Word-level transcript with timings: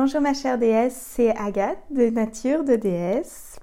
Bonjour 0.00 0.20
ma 0.20 0.32
chère 0.32 0.58
déesse, 0.58 0.94
c'est 0.94 1.36
Agathe 1.36 1.82
de 1.90 2.08
Nature 2.08 2.62
de 2.62 2.76
déesse. 2.76 3.58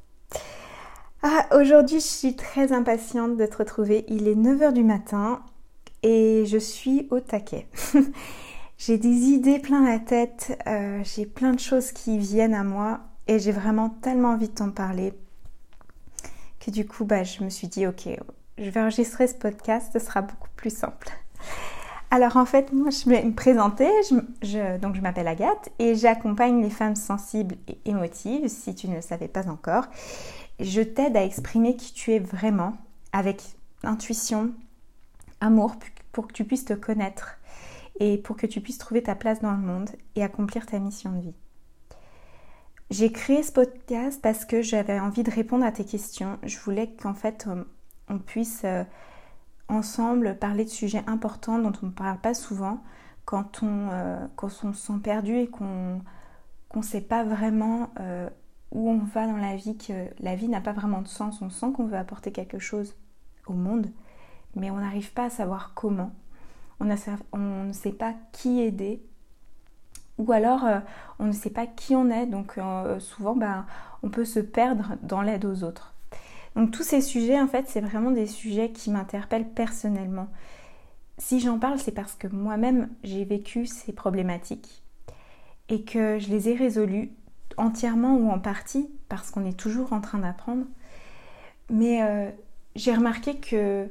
Ah, 1.24 1.48
aujourd'hui, 1.58 2.02
je 2.02 2.06
suis 2.06 2.36
très 2.36 2.74
impatiente 2.74 3.38
de 3.38 3.46
te 3.46 3.56
retrouver. 3.56 4.04
Il 4.10 4.28
est 4.28 4.36
9h 4.36 4.74
du 4.74 4.84
matin 4.84 5.42
et 6.04 6.44
je 6.46 6.58
suis 6.58 7.08
au 7.10 7.22
taquet. 7.22 7.70
j'ai 8.78 8.98
des 8.98 9.08
idées 9.08 9.60
plein 9.60 9.86
la 9.90 9.98
tête, 9.98 10.62
euh, 10.68 11.00
j'ai 11.06 11.26
plein 11.26 11.54
de 11.54 11.60
choses 11.62 11.94
qui 11.94 12.18
viennent 12.18 12.54
à 12.54 12.66
moi 12.66 13.00
et 13.28 13.40
j'ai 13.40 13.54
vraiment 13.54 13.90
tellement 14.02 14.32
envie 14.32 14.50
de 14.50 14.56
t'en 14.56 14.72
parler 14.72 15.14
que 16.60 16.70
du 16.70 16.86
coup, 16.86 17.06
bah, 17.06 17.24
je 17.24 17.46
me 17.46 17.50
suis 17.50 17.70
dit, 17.70 17.88
ok, 17.88 18.10
je 18.58 18.70
vais 18.70 18.82
enregistrer 18.82 19.28
ce 19.28 19.36
podcast, 19.36 19.92
ce 19.94 20.00
sera 20.00 20.22
beaucoup 20.22 20.50
plus 20.58 20.76
simple. 20.76 21.08
Alors 22.16 22.38
en 22.38 22.46
fait, 22.46 22.72
moi 22.72 22.92
je 22.92 23.10
vais 23.10 23.22
me 23.26 23.34
présenter, 23.34 23.90
je, 24.42 24.78
donc 24.78 24.96
je 24.96 25.02
m'appelle 25.02 25.28
Agathe 25.28 25.68
et 25.80 25.96
j'accompagne 25.96 26.62
les 26.62 26.70
femmes 26.70 26.96
sensibles 26.96 27.58
et 27.68 27.78
émotives, 27.84 28.48
si 28.48 28.74
tu 28.74 28.88
ne 28.88 28.96
le 28.96 29.02
savais 29.02 29.28
pas 29.28 29.50
encore. 29.50 29.84
Je 30.62 30.80
t'aide 30.80 31.18
à 31.18 31.26
exprimer 31.26 31.76
qui 31.76 31.94
tu 31.94 32.14
es 32.14 32.20
vraiment 32.20 32.72
avec 33.12 33.44
intuition, 33.84 34.54
amour, 35.42 35.76
pour 36.14 36.30
que 36.30 36.32
tu 36.32 36.46
puisses 36.46 36.64
te 36.64 36.72
connaître 36.72 37.38
et 38.00 38.18
pour 38.18 38.38
que 38.38 38.48
tu 38.48 38.62
puisses 38.62 38.78
trouver 38.78 39.04
ta 39.04 39.16
place 39.16 39.42
dans 39.42 39.52
le 39.52 39.58
monde 39.58 39.90
et 40.16 40.24
accomplir 40.24 40.66
ta 40.66 40.80
mission 40.80 41.12
de 41.12 41.20
vie. 41.20 41.36
J'ai 42.92 43.12
créé 43.12 43.44
ce 43.44 43.52
podcast 43.52 44.22
parce 44.24 44.46
que 44.46 44.62
j'avais 44.62 45.02
envie 45.02 45.24
de 45.24 45.32
répondre 45.32 45.66
à 45.66 45.72
tes 45.74 45.84
questions. 45.84 46.40
Je 46.44 46.58
voulais 46.60 46.94
qu'en 46.94 47.14
fait 47.14 47.46
on 48.08 48.20
puisse 48.20 48.62
euh, 48.64 48.86
ensemble 49.70 50.38
parler 50.38 50.66
de 50.66 50.70
sujets 50.70 51.04
importants 51.08 51.60
dont 51.60 51.74
on 51.82 51.88
ne 51.88 51.92
parle 51.92 52.20
pas 52.20 52.34
souvent 52.34 52.84
quand 53.26 53.64
on, 53.64 53.90
euh, 53.92 54.28
se 54.48 54.72
sent 54.74 55.00
perdu 55.04 55.36
et 55.38 55.48
qu'on 55.48 56.02
ne 56.76 56.82
sait 56.82 57.02
pas 57.02 57.24
vraiment 57.24 57.90
euh, 58.00 58.30
où 58.72 58.90
on 58.90 59.00
va 59.00 59.26
dans 59.26 59.38
la 59.38 59.56
vie, 59.56 59.78
que 59.78 60.10
la 60.20 60.36
vie 60.36 60.48
n'a 60.48 60.62
pas 60.62 60.74
vraiment 60.74 61.02
de 61.02 61.08
sens. 61.08 61.42
On 61.42 61.50
sent 61.50 61.72
qu'on 61.76 61.86
veut 61.86 61.98
apporter 61.98 62.32
quelque 62.32 62.60
chose 62.60 62.96
au 63.48 63.54
monde, 63.54 63.88
mais 64.56 64.70
on 64.70 64.78
n'arrive 64.78 65.12
pas 65.14 65.26
à 65.26 65.30
savoir 65.30 65.74
comment. 65.74 66.12
On, 66.80 66.86
ne 66.86 67.72
sait 67.74 67.94
pas 67.94 68.14
qui 68.32 68.62
aider. 68.62 69.04
Ou 70.18 70.32
alors 70.32 70.66
euh, 70.66 70.80
on 71.20 71.26
ne 71.26 71.32
sait 71.32 71.50
pas 71.50 71.66
qui 71.66 71.96
on 71.96 72.10
est, 72.10 72.28
donc 72.28 72.60
souvent 73.00 73.36
bah, 73.36 73.66
on 74.04 74.10
peut 74.10 74.26
se 74.26 74.40
perdre 74.40 74.94
dans 75.02 75.22
l'aide 75.22 75.46
aux 75.46 75.64
autres. 75.64 75.95
Donc 76.56 76.72
tous 76.72 76.84
ces 76.84 77.02
sujets, 77.02 77.40
en 77.40 77.48
fait, 77.48 77.66
c'est 77.68 77.82
vraiment 77.82 78.12
des 78.12 78.28
sujets 78.28 78.72
qui 78.72 78.90
m'interpellent 78.90 79.50
personnellement. 79.50 80.30
Si 81.18 81.40
j'en 81.40 81.60
parle, 81.60 81.80
c'est 81.80 81.92
parce 81.92 82.16
que 82.16 82.28
moi-même, 82.28 82.90
j'ai 83.04 83.26
vécu 83.26 83.66
ces 83.66 83.94
problématiques 83.94 84.84
et 85.70 85.84
que 85.84 86.18
je 86.20 86.30
les 86.30 86.50
ai 86.50 86.56
résolues 86.56 87.12
entièrement 87.58 88.16
ou 88.16 88.30
en 88.30 88.40
partie, 88.40 88.90
parce 89.10 89.32
qu'on 89.32 89.46
est 89.46 89.58
toujours 89.58 89.94
en 89.94 90.02
train 90.02 90.20
d'apprendre. 90.20 90.66
Mais 91.70 92.04
euh, 92.04 92.30
j'ai 92.76 92.94
remarqué 92.94 93.38
que 93.38 93.90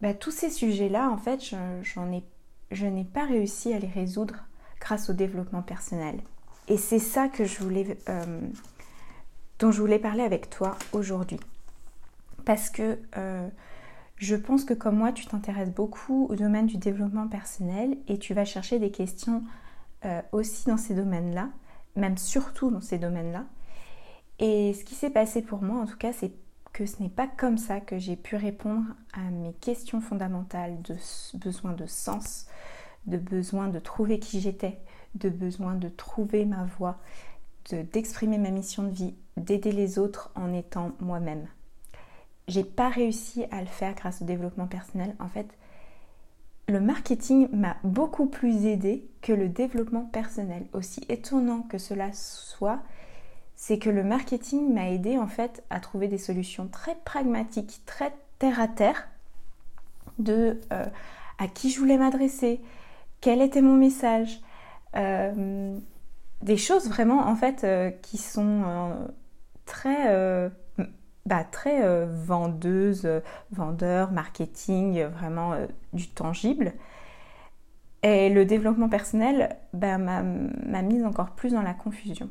bah, 0.00 0.14
tous 0.14 0.30
ces 0.30 0.50
sujets-là, 0.50 1.10
en 1.10 1.16
fait, 1.18 1.54
je 2.70 2.86
n'ai 2.86 3.04
pas 3.04 3.26
réussi 3.26 3.72
à 3.72 3.78
les 3.78 3.88
résoudre 3.88 4.36
grâce 4.80 5.10
au 5.10 5.12
développement 5.12 5.62
personnel. 5.62 6.20
Et 6.68 6.76
c'est 6.76 6.98
ça 6.98 7.28
que 7.28 7.44
je 7.44 7.58
voulais, 7.58 7.98
euh, 8.08 8.40
dont 9.58 9.70
je 9.70 9.80
voulais 9.80 9.98
parler 9.98 10.22
avec 10.22 10.48
toi 10.48 10.76
aujourd'hui 10.92 11.40
parce 12.50 12.68
que 12.68 12.98
euh, 13.16 13.48
je 14.16 14.34
pense 14.34 14.64
que 14.64 14.74
comme 14.74 14.96
moi, 14.96 15.12
tu 15.12 15.24
t'intéresses 15.24 15.70
beaucoup 15.70 16.26
au 16.30 16.34
domaine 16.34 16.66
du 16.66 16.78
développement 16.78 17.28
personnel 17.28 17.96
et 18.08 18.18
tu 18.18 18.34
vas 18.34 18.44
chercher 18.44 18.80
des 18.80 18.90
questions 18.90 19.44
euh, 20.04 20.20
aussi 20.32 20.66
dans 20.66 20.76
ces 20.76 20.94
domaines-là, 20.96 21.50
même 21.94 22.18
surtout 22.18 22.72
dans 22.72 22.80
ces 22.80 22.98
domaines-là. 22.98 23.44
Et 24.40 24.74
ce 24.74 24.82
qui 24.82 24.96
s'est 24.96 25.10
passé 25.10 25.42
pour 25.42 25.62
moi, 25.62 25.80
en 25.80 25.86
tout 25.86 25.96
cas, 25.96 26.12
c'est 26.12 26.32
que 26.72 26.86
ce 26.86 27.00
n'est 27.00 27.08
pas 27.08 27.28
comme 27.28 27.56
ça 27.56 27.78
que 27.78 27.98
j'ai 27.98 28.16
pu 28.16 28.34
répondre 28.34 28.86
à 29.12 29.30
mes 29.30 29.52
questions 29.52 30.00
fondamentales 30.00 30.82
de 30.82 30.96
besoin 31.34 31.74
de 31.74 31.86
sens, 31.86 32.46
de 33.06 33.16
besoin 33.16 33.68
de 33.68 33.78
trouver 33.78 34.18
qui 34.18 34.40
j'étais, 34.40 34.80
de 35.14 35.28
besoin 35.28 35.76
de 35.76 35.88
trouver 35.88 36.46
ma 36.46 36.64
voie, 36.64 36.98
d'exprimer 37.70 38.38
ma 38.38 38.50
mission 38.50 38.82
de 38.82 38.90
vie, 38.90 39.14
d'aider 39.36 39.70
les 39.70 40.00
autres 40.00 40.32
en 40.34 40.52
étant 40.52 40.90
moi-même 40.98 41.46
j'ai 42.50 42.64
pas 42.64 42.88
réussi 42.88 43.44
à 43.52 43.60
le 43.60 43.66
faire 43.66 43.94
grâce 43.94 44.22
au 44.22 44.24
développement 44.24 44.66
personnel. 44.66 45.14
En 45.20 45.28
fait, 45.28 45.46
le 46.68 46.80
marketing 46.80 47.48
m'a 47.52 47.76
beaucoup 47.84 48.26
plus 48.26 48.66
aidé 48.66 49.08
que 49.22 49.32
le 49.32 49.48
développement 49.48 50.04
personnel. 50.04 50.66
Aussi 50.72 51.04
étonnant 51.08 51.62
que 51.62 51.78
cela 51.78 52.12
soit, 52.12 52.80
c'est 53.54 53.78
que 53.78 53.90
le 53.90 54.02
marketing 54.02 54.72
m'a 54.72 54.90
aidé 54.90 55.16
en 55.16 55.28
fait 55.28 55.62
à 55.70 55.78
trouver 55.80 56.08
des 56.08 56.18
solutions 56.18 56.66
très 56.66 56.96
pragmatiques, 57.04 57.82
très 57.86 58.12
terre 58.38 58.60
à 58.60 58.68
terre 58.68 59.08
de 60.18 60.60
euh, 60.72 60.86
à 61.38 61.46
qui 61.46 61.70
je 61.70 61.78
voulais 61.78 61.98
m'adresser, 61.98 62.60
quel 63.20 63.40
était 63.42 63.62
mon 63.62 63.76
message, 63.76 64.40
euh, 64.96 65.78
des 66.42 66.56
choses 66.56 66.88
vraiment 66.88 67.28
en 67.28 67.36
fait 67.36 67.64
euh, 67.64 67.90
qui 68.02 68.18
sont 68.18 68.92
très 69.66 70.50
bah, 71.30 71.44
très 71.44 71.84
euh, 71.84 72.06
vendeuse, 72.10 73.08
vendeur, 73.52 74.10
marketing, 74.10 75.04
vraiment 75.04 75.52
euh, 75.52 75.66
du 75.92 76.08
tangible. 76.08 76.72
Et 78.02 78.30
le 78.30 78.44
développement 78.44 78.88
personnel 78.88 79.56
bah, 79.72 79.96
m'a 79.96 80.82
mise 80.82 81.04
encore 81.04 81.30
plus 81.30 81.52
dans 81.52 81.62
la 81.62 81.72
confusion. 81.72 82.28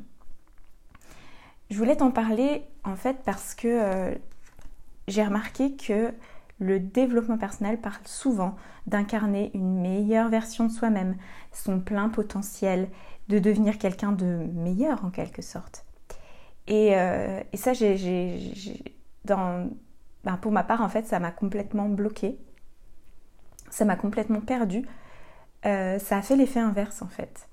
Je 1.70 1.78
voulais 1.78 1.96
t'en 1.96 2.10
parler 2.10 2.62
en 2.84 2.94
fait 2.94 3.16
parce 3.24 3.54
que 3.54 3.68
euh, 3.68 4.14
j'ai 5.08 5.24
remarqué 5.24 5.76
que 5.76 6.12
le 6.58 6.78
développement 6.78 7.38
personnel 7.38 7.80
parle 7.80 8.02
souvent 8.04 8.54
d'incarner 8.86 9.50
une 9.54 9.80
meilleure 9.80 10.28
version 10.28 10.66
de 10.66 10.72
soi-même, 10.72 11.16
son 11.52 11.80
plein 11.80 12.10
potentiel, 12.10 12.90
de 13.28 13.38
devenir 13.38 13.78
quelqu'un 13.78 14.12
de 14.12 14.26
meilleur 14.26 15.06
en 15.06 15.10
quelque 15.10 15.40
sorte. 15.40 15.86
Euh, 16.68 17.42
et, 17.52 17.56
ça, 17.56 17.72
ben, 19.24 20.36
pour 20.40 20.52
ma 20.52 20.62
part, 20.62 20.82
en 20.82 20.88
fait, 20.88 21.06
ça 21.06 21.18
m'a 21.18 21.30
complètement 21.30 21.88
bloqué. 21.88 22.38
Ça 23.70 23.84
m'a 23.84 23.96
complètement 23.96 24.40
perdu. 24.40 24.86
Euh, 25.66 25.98
ça 25.98 26.18
a 26.18 26.22
fait 26.22 26.36
l'effet 26.36 26.60
inverse, 26.60 27.02
en 27.02 27.08
fait. 27.08 27.48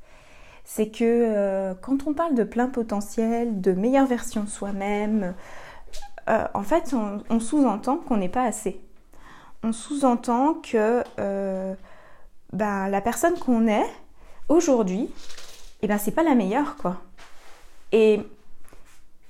C'est 0.64 0.90
que 0.90 1.04
euh, 1.04 1.74
quand 1.82 2.08
on 2.08 2.14
parle 2.14 2.36
de 2.36 2.44
plein 2.44 2.68
potentiel, 2.68 3.62
de 3.62 3.72
meilleure 3.72 4.08
version 4.08 4.44
de 4.44 4.50
soi-même, 4.50 5.34
en 6.54 6.64
fait, 6.64 6.94
on, 7.30 7.40
sous-entend 7.40 7.98
qu'on 7.98 8.18
n'est 8.18 8.28
pas 8.28 8.44
assez. 8.44 8.82
On 9.64 9.72
sous-entend 9.72 10.56
que 10.56 11.02
ben, 12.52 12.90
la 12.90 13.00
personne 13.00 13.40
qu'on 13.40 13.66
est 13.68 13.86
aujourd'hui, 14.50 15.10
eh 15.82 15.88
ben, 15.88 15.98
c'est 15.98 16.12
pas 16.12 16.24
la 16.24 16.36
meilleure, 16.36 16.76
quoi. 16.76 16.98
Et 17.94 18.22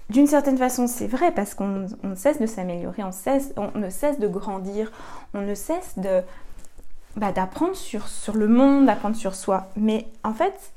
d'une 0.09 0.27
certaine 0.27 0.57
façon, 0.57 0.87
c'est 0.87 1.07
vrai 1.07 1.31
parce 1.31 1.53
qu'on 1.53 1.87
ne 2.03 2.15
cesse 2.15 2.39
de 2.39 2.45
s'améliorer, 2.45 3.03
on, 3.03 3.77
ne 3.77 3.89
cesse 3.89 4.19
de 4.19 4.27
grandir, 4.27 4.91
on 5.33 5.41
ne 5.41 5.53
cesse 5.53 5.99
de 5.99 6.21
bah, 7.17 7.31
d'apprendre 7.31 7.75
sur, 7.75 8.07
le 8.35 8.47
monde, 8.47 8.85
d'apprendre 8.85 9.15
sur 9.15 9.35
soi. 9.35 9.69
Mais 9.75 10.07
en 10.23 10.33
fait, 10.33 10.71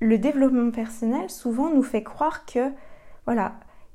le 0.00 0.18
développement 0.18 0.70
personnel 0.70 1.28
souvent 1.28 1.70
nous 1.70 1.82
fait 1.82 2.04
croire 2.04 2.46
que 2.46 2.70
voilà, 3.24 3.54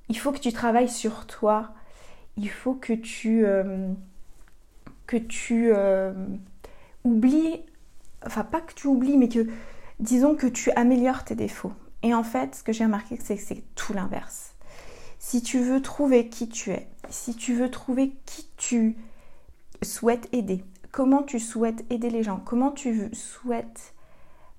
il 0.09 0.17
faut 0.17 0.34
que 0.34 0.40
tu 0.40 0.51
travailles 0.51 0.90
sur 0.90 1.28
toi, 1.28 1.69
il 2.35 2.50
faut 2.50 2.73
que 2.73 2.94
tu 2.94 3.45
euh, 3.45 3.88
euh, 5.13 6.13
oublies, 7.06 7.61
enfin 8.25 8.44
pas 8.44 8.59
que 8.59 8.73
tu 8.73 8.88
oublies, 8.88 9.17
mais 9.17 9.29
que 9.29 9.47
disons 10.00 10.35
que 10.35 10.47
tu 10.47 10.72
améliores 10.72 11.23
tes 11.23 11.35
défauts. 11.35 11.73
Et 12.03 12.14
en 12.14 12.24
fait, 12.24 12.56
ce 12.56 12.64
que 12.64 12.74
j'ai 12.74 12.86
remarqué, 12.86 13.18
c'est 13.22 13.36
que 13.36 13.44
c'est 13.44 13.64
tout 13.76 13.94
l'inverse. 13.94 14.56
Si 15.20 15.44
tu 15.44 15.59
veux 15.59 15.82
trouver 15.82 16.30
qui 16.30 16.50
tu 16.50 16.72
es, 16.72 16.88
si 17.09 17.36
tu 17.36 17.53
veux 17.53 17.70
trouver 17.70 18.16
qui 18.26 18.48
tu 18.58 18.98
souhaites 19.84 20.28
aider, 20.34 20.64
comment 20.92 21.24
tu 21.24 21.40
souhaites 21.40 21.86
aider 21.92 22.09
les 22.09 22.24
gens, 22.24 22.42
comment 22.44 22.72
tu 22.72 23.14
souhaites 23.14 23.94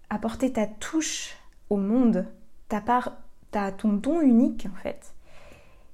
apporter 0.09 0.53
ta 0.53 0.67
touche 0.67 1.35
au 1.69 1.77
monde, 1.77 2.27
ta 2.69 2.81
part, 2.81 3.17
ta, 3.51 3.73
ton 3.73 3.93
don 3.93 4.21
unique 4.21 4.69
en 4.73 4.83
fait, 4.83 5.15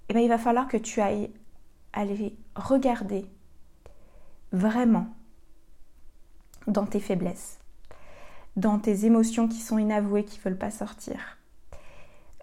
eh 0.09 0.12
bien, 0.12 0.23
il 0.23 0.29
va 0.29 0.39
falloir 0.39 0.69
que 0.69 0.77
tu 0.77 1.00
ailles 1.00 1.31
aller 1.93 2.37
regarder 2.55 3.27
vraiment 4.53 5.09
dans 6.67 6.87
tes 6.87 7.00
faiblesses, 7.00 7.59
dans 8.56 8.79
tes 8.79 9.06
émotions 9.06 9.49
qui 9.49 9.61
sont 9.61 9.79
inavouées, 9.79 10.25
qui 10.25 10.39
ne 10.39 10.45
veulent 10.45 10.59
pas 10.59 10.71
sortir, 10.71 11.38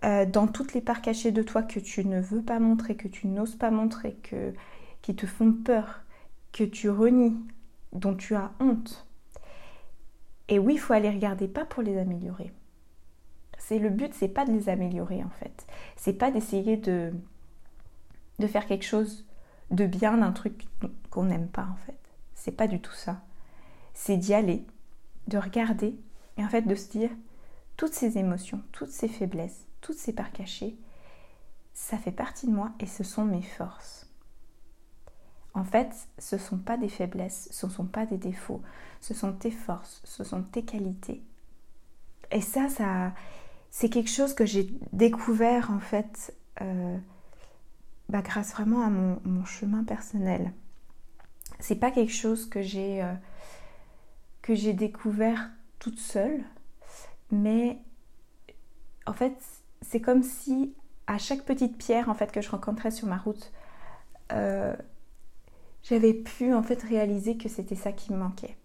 euh, 0.05 0.25
dans 0.25 0.47
toutes 0.47 0.73
les 0.73 0.81
parts 0.81 1.01
cachées 1.01 1.31
de 1.31 1.41
toi 1.41 1.63
que 1.63 1.79
tu 1.79 2.05
ne 2.05 2.21
veux 2.21 2.41
pas 2.41 2.59
montrer, 2.59 2.95
que 2.95 3.07
tu 3.07 3.27
n'oses 3.27 3.55
pas 3.55 3.71
montrer, 3.71 4.17
qui 5.01 5.15
te 5.15 5.25
font 5.25 5.51
peur, 5.51 6.01
que 6.51 6.63
tu 6.63 6.89
renies, 6.89 7.35
dont 7.91 8.15
tu 8.15 8.35
as 8.35 8.51
honte. 8.59 9.07
Et 10.47 10.59
oui, 10.59 10.73
il 10.75 10.79
faut 10.79 10.93
aller 10.93 11.09
regarder, 11.09 11.47
pas 11.47 11.65
pour 11.65 11.81
les 11.81 11.97
améliorer. 11.97 12.51
C'est 13.57 13.79
le 13.79 13.89
but, 13.89 14.13
c'est 14.13 14.27
pas 14.27 14.45
de 14.45 14.51
les 14.51 14.69
améliorer 14.69 15.23
en 15.23 15.29
fait. 15.29 15.65
C'est 15.95 16.13
pas 16.13 16.29
d'essayer 16.29 16.77
de, 16.77 17.11
de 18.37 18.47
faire 18.47 18.67
quelque 18.67 18.85
chose 18.85 19.25
de 19.71 19.87
bien 19.87 20.17
d'un 20.17 20.31
truc 20.31 20.67
qu'on 21.09 21.23
n'aime 21.23 21.47
pas 21.47 21.67
en 21.71 21.75
fait. 21.85 21.97
C'est 22.35 22.51
pas 22.51 22.67
du 22.67 22.79
tout 22.79 22.93
ça. 22.93 23.21
C'est 23.93 24.17
d'y 24.17 24.33
aller, 24.33 24.65
de 25.27 25.39
regarder 25.39 25.97
et 26.37 26.43
en 26.43 26.49
fait 26.49 26.61
de 26.63 26.75
se 26.75 26.89
dire 26.89 27.09
toutes 27.75 27.93
ces 27.93 28.17
émotions, 28.17 28.61
toutes 28.71 28.91
ces 28.91 29.07
faiblesses, 29.07 29.64
toutes 29.85 29.99
ces 29.99 30.13
parts 30.13 30.31
cachées, 30.31 30.75
ça 31.75 31.99
fait 31.99 32.11
partie 32.11 32.47
de 32.47 32.51
moi 32.51 32.71
et 32.79 32.87
ce 32.87 33.03
sont 33.03 33.23
mes 33.23 33.43
forces. 33.43 34.09
En 35.53 35.63
fait, 35.63 35.93
ce 36.17 36.37
ne 36.37 36.41
sont 36.41 36.57
pas 36.57 36.75
des 36.75 36.89
faiblesses, 36.89 37.47
ce 37.51 37.67
ne 37.67 37.71
sont 37.71 37.85
pas 37.85 38.07
des 38.07 38.17
défauts, 38.17 38.63
ce 38.99 39.13
sont 39.13 39.31
tes 39.33 39.51
forces, 39.51 40.01
ce 40.03 40.23
sont 40.23 40.41
tes 40.41 40.65
qualités. 40.65 41.21
Et 42.31 42.41
ça, 42.41 42.67
ça 42.67 43.13
c'est 43.69 43.89
quelque 43.89 44.09
chose 44.09 44.33
que 44.33 44.43
j'ai 44.43 44.67
découvert 44.91 45.69
en 45.69 45.79
fait 45.79 46.35
euh, 46.61 46.97
bah, 48.09 48.23
grâce 48.23 48.53
vraiment 48.53 48.81
à 48.81 48.89
mon, 48.89 49.45
chemin 49.45 49.83
personnel. 49.83 50.51
C'est 51.59 51.75
pas 51.75 51.91
quelque 51.91 52.11
chose 52.11 52.49
que 52.49 52.63
j'ai 52.63 53.03
euh, 53.03 53.13
que 54.41 54.55
j'ai 54.55 54.73
découvert 54.73 55.51
toute 55.77 55.99
seule, 55.99 56.43
mais 57.29 57.77
en 59.05 59.13
fait, 59.13 59.37
c'est 59.87 60.01
comme 60.01 60.23
si 60.23 60.73
à 61.07 61.17
chaque 61.17 61.43
petite 61.43 61.77
pierre 61.77 62.09
en 62.09 62.13
fait 62.13 62.31
que 62.31 62.41
je 62.41 62.49
rencontrais 62.49 62.91
sur 62.91 63.07
ma 63.07 63.17
route, 63.17 63.51
euh, 64.31 64.75
j'avais 65.83 66.13
pu 66.13 66.53
en 66.53 66.63
fait 66.63 66.81
réaliser 66.81 67.37
que 67.37 67.47
c'était 67.47 67.75
ça 67.75 67.91
qui 67.91 68.11
me 68.11 68.17
manquait. 68.17 68.57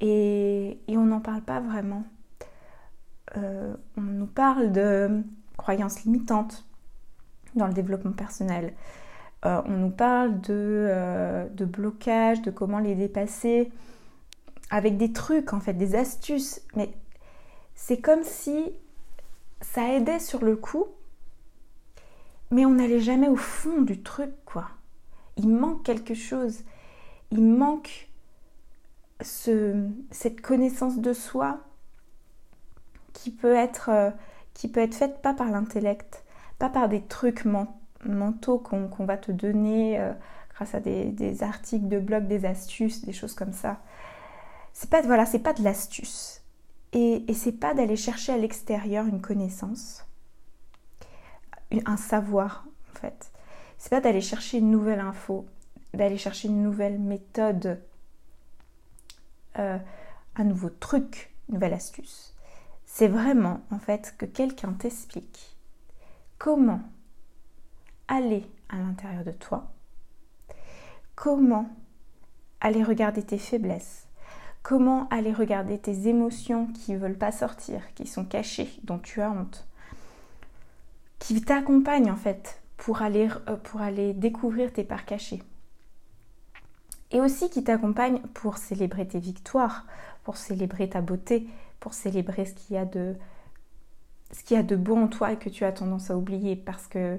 Et, 0.00 0.78
on 0.88 1.04
n'en 1.04 1.20
parle 1.20 1.42
pas 1.42 1.60
vraiment. 1.60 2.04
Euh, 3.36 3.74
on 3.96 4.00
nous 4.00 4.26
parle 4.26 4.72
de 4.72 5.22
croyances 5.56 6.04
limitantes 6.04 6.64
dans 7.54 7.66
le 7.66 7.72
développement 7.72 8.12
personnel. 8.12 8.74
Euh, 9.44 9.62
on 9.66 9.76
nous 9.76 9.90
parle 9.90 10.40
de, 10.40 11.48
de 11.52 11.64
blocage, 11.64 12.42
de 12.42 12.50
comment 12.50 12.80
les 12.80 12.96
dépasser, 12.96 13.70
avec 14.70 14.96
des 14.96 15.12
trucs 15.12 15.52
en 15.52 15.60
fait, 15.60 15.74
des 15.74 15.94
astuces. 15.94 16.62
Mais 16.74 16.90
c'est 17.74 18.00
comme 18.00 18.24
si 18.24 18.72
ça 19.72 19.92
aidait 19.92 20.18
sur 20.18 20.44
le 20.44 20.56
coup, 20.56 20.86
mais 22.50 22.64
on 22.64 22.70
n'allait 22.70 23.00
jamais 23.00 23.28
au 23.28 23.36
fond 23.36 23.82
du 23.82 24.02
truc, 24.02 24.30
quoi. 24.44 24.70
Il 25.36 25.48
manque 25.48 25.84
quelque 25.84 26.14
chose. 26.14 26.60
Il 27.30 27.42
manque 27.42 28.08
ce, 29.20 29.86
cette 30.10 30.40
connaissance 30.40 30.98
de 30.98 31.12
soi 31.12 31.60
qui 33.12 33.30
peut 33.30 33.54
être, 33.54 33.90
euh, 33.90 34.10
qui 34.54 34.68
peut 34.68 34.80
être 34.80 34.94
faite 34.94 35.20
pas 35.20 35.34
par 35.34 35.50
l'intellect, 35.50 36.24
pas 36.58 36.70
par 36.70 36.88
des 36.88 37.02
trucs 37.02 37.44
mentaux 37.44 38.58
qu'on 38.58 39.04
va 39.04 39.18
te 39.18 39.32
donner 39.32 40.00
euh, 40.00 40.12
grâce 40.54 40.74
à 40.74 40.80
des, 40.80 41.42
articles 41.42 41.88
de 41.88 41.98
blog, 41.98 42.26
des 42.26 42.46
astuces, 42.46 43.04
des 43.04 43.12
choses 43.12 43.34
comme 43.34 43.52
ça. 43.52 43.80
C'est 44.72 44.88
pas, 44.88 45.02
voilà, 45.02 45.26
pas 45.26 45.52
de 45.52 45.62
l'astuce 45.62 46.37
et, 46.92 47.24
et 47.30 47.34
c'est 47.34 47.52
pas 47.52 47.74
d'aller 47.74 47.96
chercher 47.96 48.32
à 48.32 48.38
l'extérieur 48.38 49.06
une 49.06 49.20
connaissance, 49.20 50.06
un 51.84 51.96
savoir 51.96 52.66
en 52.90 52.98
fait. 52.98 53.32
C'est 53.78 53.90
pas 53.90 54.00
d'aller 54.00 54.20
chercher 54.20 54.58
une 54.58 54.70
nouvelle 54.70 55.00
info, 55.00 55.46
d'aller 55.94 56.18
chercher 56.18 56.48
une 56.48 56.62
nouvelle 56.62 56.98
méthode, 56.98 57.80
euh, 59.58 59.78
un 60.36 60.44
nouveau 60.44 60.70
truc, 60.70 61.32
une 61.48 61.54
nouvelle 61.54 61.74
astuce. 61.74 62.34
C'est 62.86 63.08
vraiment 63.08 63.60
en 63.70 63.78
fait 63.78 64.14
que 64.18 64.26
quelqu'un 64.26 64.72
t'explique 64.72 65.56
comment 66.38 66.80
aller 68.08 68.44
à 68.68 68.76
l'intérieur 68.78 69.24
de 69.24 69.30
toi, 69.30 69.70
comment 71.14 71.68
aller 72.60 72.82
regarder 72.82 73.22
tes 73.22 73.38
faiblesses, 73.38 74.07
Comment 74.62 75.08
aller 75.08 75.32
regarder 75.32 75.78
tes 75.78 76.08
émotions 76.08 76.66
qui 76.66 76.92
ne 76.92 76.98
veulent 76.98 77.18
pas 77.18 77.32
sortir, 77.32 77.82
qui 77.94 78.06
sont 78.06 78.24
cachées, 78.24 78.68
dont 78.84 78.98
tu 78.98 79.22
as 79.22 79.30
honte, 79.30 79.66
qui 81.18 81.40
t'accompagnent 81.40 82.10
en 82.10 82.16
fait 82.16 82.60
pour 82.76 83.02
aller, 83.02 83.28
euh, 83.48 84.12
découvrir 84.14 84.72
tes 84.72 84.84
parts 84.84 85.04
cachées. 85.04 85.42
Et 87.10 87.20
aussi 87.20 87.48
qui 87.48 87.64
t'accompagnent 87.64 88.20
pour 88.34 88.58
célébrer 88.58 89.08
tes 89.08 89.18
victoires, 89.18 89.86
pour 90.24 90.36
célébrer 90.36 90.88
ta 90.90 91.00
beauté, 91.00 91.48
pour 91.80 91.94
célébrer 91.94 92.44
ce 92.44 92.54
qu'il 92.54 92.76
y 92.76 92.78
a 92.78 92.84
de 92.84 93.16
ce 94.30 94.42
qu'il 94.42 94.58
y 94.58 94.60
a 94.60 94.62
de 94.62 94.76
beau 94.76 94.94
en 94.94 95.08
toi 95.08 95.32
et 95.32 95.36
que 95.36 95.48
tu 95.48 95.64
as 95.64 95.72
tendance 95.72 96.10
à 96.10 96.16
oublier 96.16 96.54
parce 96.54 96.86
que 96.86 97.18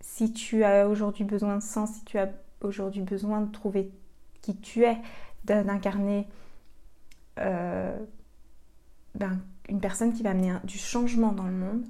si 0.00 0.32
tu 0.32 0.64
as 0.64 0.88
aujourd'hui 0.88 1.24
besoin 1.24 1.56
de 1.56 1.62
sens, 1.62 1.90
si 1.92 2.04
tu 2.04 2.18
as 2.18 2.30
aujourd'hui 2.62 3.02
besoin 3.02 3.40
de 3.40 3.52
trouver 3.52 3.92
qui 4.42 4.56
tu 4.56 4.84
es, 4.84 4.98
d'incarner 5.44 6.26
euh, 7.38 7.98
ben, 9.14 9.40
une 9.68 9.80
personne 9.80 10.12
qui 10.12 10.22
va 10.22 10.30
amener 10.30 10.54
du 10.64 10.78
changement 10.78 11.32
dans 11.32 11.46
le 11.46 11.52
monde, 11.52 11.84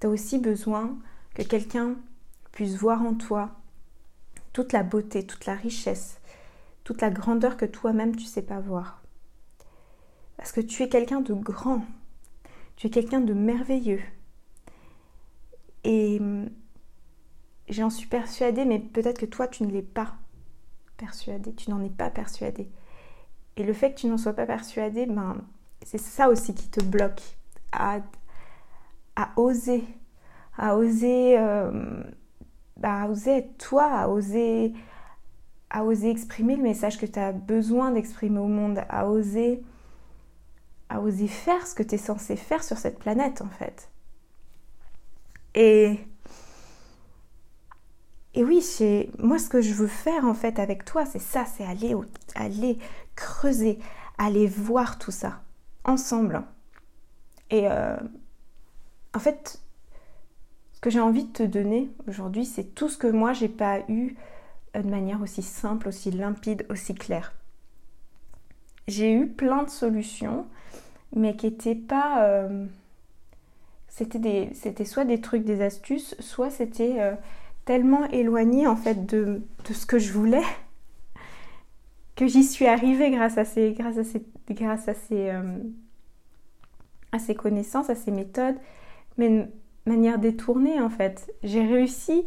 tu 0.00 0.06
as 0.06 0.10
aussi 0.10 0.38
besoin 0.38 0.98
que 1.34 1.42
quelqu'un 1.42 1.96
puisse 2.52 2.76
voir 2.76 3.02
en 3.02 3.14
toi 3.14 3.50
toute 4.52 4.72
la 4.72 4.82
beauté, 4.82 5.26
toute 5.26 5.46
la 5.46 5.54
richesse, 5.54 6.20
toute 6.84 7.00
la 7.00 7.10
grandeur 7.10 7.56
que 7.56 7.64
toi-même 7.64 8.14
tu 8.14 8.24
sais 8.24 8.42
pas 8.42 8.60
voir. 8.60 9.02
Parce 10.36 10.52
que 10.52 10.60
tu 10.60 10.82
es 10.82 10.88
quelqu'un 10.88 11.20
de 11.20 11.34
grand, 11.34 11.84
tu 12.76 12.86
es 12.86 12.90
quelqu'un 12.90 13.20
de 13.20 13.34
merveilleux. 13.34 14.02
Et 15.82 16.20
j'en 17.68 17.90
suis 17.90 18.06
persuadée, 18.06 18.64
mais 18.64 18.78
peut-être 18.78 19.20
que 19.20 19.26
toi 19.26 19.48
tu 19.48 19.64
ne 19.64 19.70
l'es 19.70 19.82
pas 19.82 20.14
persuadée, 20.96 21.54
tu 21.54 21.70
n'en 21.70 21.82
es 21.82 21.90
pas 21.90 22.10
persuadée. 22.10 22.68
Et 23.56 23.62
le 23.62 23.72
fait 23.72 23.92
que 23.94 24.00
tu 24.00 24.06
n'en 24.06 24.18
sois 24.18 24.32
pas 24.32 24.46
persuadé, 24.46 25.06
ben, 25.06 25.36
c'est 25.84 25.98
ça 25.98 26.28
aussi 26.28 26.54
qui 26.54 26.68
te 26.68 26.82
bloque 26.82 27.22
à, 27.72 28.00
à 29.16 29.30
oser, 29.36 29.84
à 30.56 30.76
oser, 30.76 31.38
euh, 31.38 32.02
bah, 32.76 33.02
à 33.02 33.08
oser 33.08 33.38
être 33.38 33.58
toi, 33.58 33.84
à 33.84 34.08
oser, 34.08 34.72
à 35.70 35.84
oser 35.84 36.10
exprimer 36.10 36.56
le 36.56 36.62
message 36.62 36.98
que 36.98 37.06
tu 37.06 37.18
as 37.18 37.32
besoin 37.32 37.92
d'exprimer 37.92 38.38
au 38.38 38.48
monde, 38.48 38.80
à 38.88 39.08
oser, 39.08 39.62
à 40.88 41.00
oser 41.00 41.28
faire 41.28 41.66
ce 41.66 41.74
que 41.74 41.82
tu 41.82 41.94
es 41.94 41.98
censé 41.98 42.36
faire 42.36 42.62
sur 42.62 42.78
cette 42.78 42.98
planète 42.98 43.42
en 43.42 43.48
fait. 43.48 43.88
Et 45.54 45.98
et 48.36 48.42
oui, 48.42 48.64
moi 49.18 49.38
ce 49.38 49.48
que 49.48 49.60
je 49.60 49.72
veux 49.74 49.86
faire 49.86 50.24
en 50.24 50.34
fait 50.34 50.58
avec 50.58 50.84
toi, 50.84 51.06
c'est 51.06 51.20
ça, 51.20 51.44
c'est 51.46 51.64
aller, 51.64 51.94
aller 52.34 52.78
creuser, 53.14 53.78
aller 54.18 54.46
voir 54.46 54.98
tout 54.98 55.10
ça 55.10 55.42
ensemble. 55.84 56.42
Et 57.50 57.68
euh, 57.68 57.96
en 59.14 59.18
fait, 59.18 59.60
ce 60.72 60.80
que 60.80 60.90
j'ai 60.90 61.00
envie 61.00 61.24
de 61.24 61.32
te 61.32 61.42
donner 61.42 61.90
aujourd'hui, 62.08 62.44
c'est 62.44 62.74
tout 62.74 62.88
ce 62.88 62.98
que 62.98 63.06
moi 63.06 63.32
j'ai 63.32 63.48
pas 63.48 63.80
eu 63.88 64.16
euh, 64.76 64.82
de 64.82 64.88
manière 64.88 65.22
aussi 65.22 65.42
simple, 65.42 65.88
aussi 65.88 66.10
limpide, 66.10 66.66
aussi 66.70 66.94
claire. 66.94 67.32
J'ai 68.88 69.12
eu 69.12 69.28
plein 69.28 69.62
de 69.62 69.70
solutions, 69.70 70.46
mais 71.14 71.36
qui 71.36 71.46
n'étaient 71.46 71.74
pas. 71.74 72.24
Euh, 72.24 72.66
c'était, 73.88 74.84
soit 74.84 75.04
des 75.04 75.20
trucs, 75.20 75.44
des 75.44 75.62
astuces, 75.62 76.16
soit 76.18 76.50
c'était 76.50 77.16
tellement 77.64 78.04
éloignée 78.10 78.66
en 78.66 78.76
fait 78.76 79.06
de, 79.06 79.42
ce 79.72 79.86
que 79.86 79.98
je 79.98 80.12
voulais 80.12 80.42
que 82.16 82.26
j'y 82.26 82.44
suis 82.44 82.66
arrivée 82.66 83.10
grâce 83.10 83.38
à 83.38 83.44
ces, 83.44 83.74
euh, 85.30 85.58
connaissances, 87.36 87.90
à 87.90 87.94
ces 87.94 88.10
méthodes, 88.10 88.56
mais 89.18 89.28
de 89.28 89.46
manière 89.86 90.18
détournée 90.18 90.80
en 90.80 90.90
fait. 90.90 91.32
J'ai 91.42 91.64
réussi, 91.66 92.24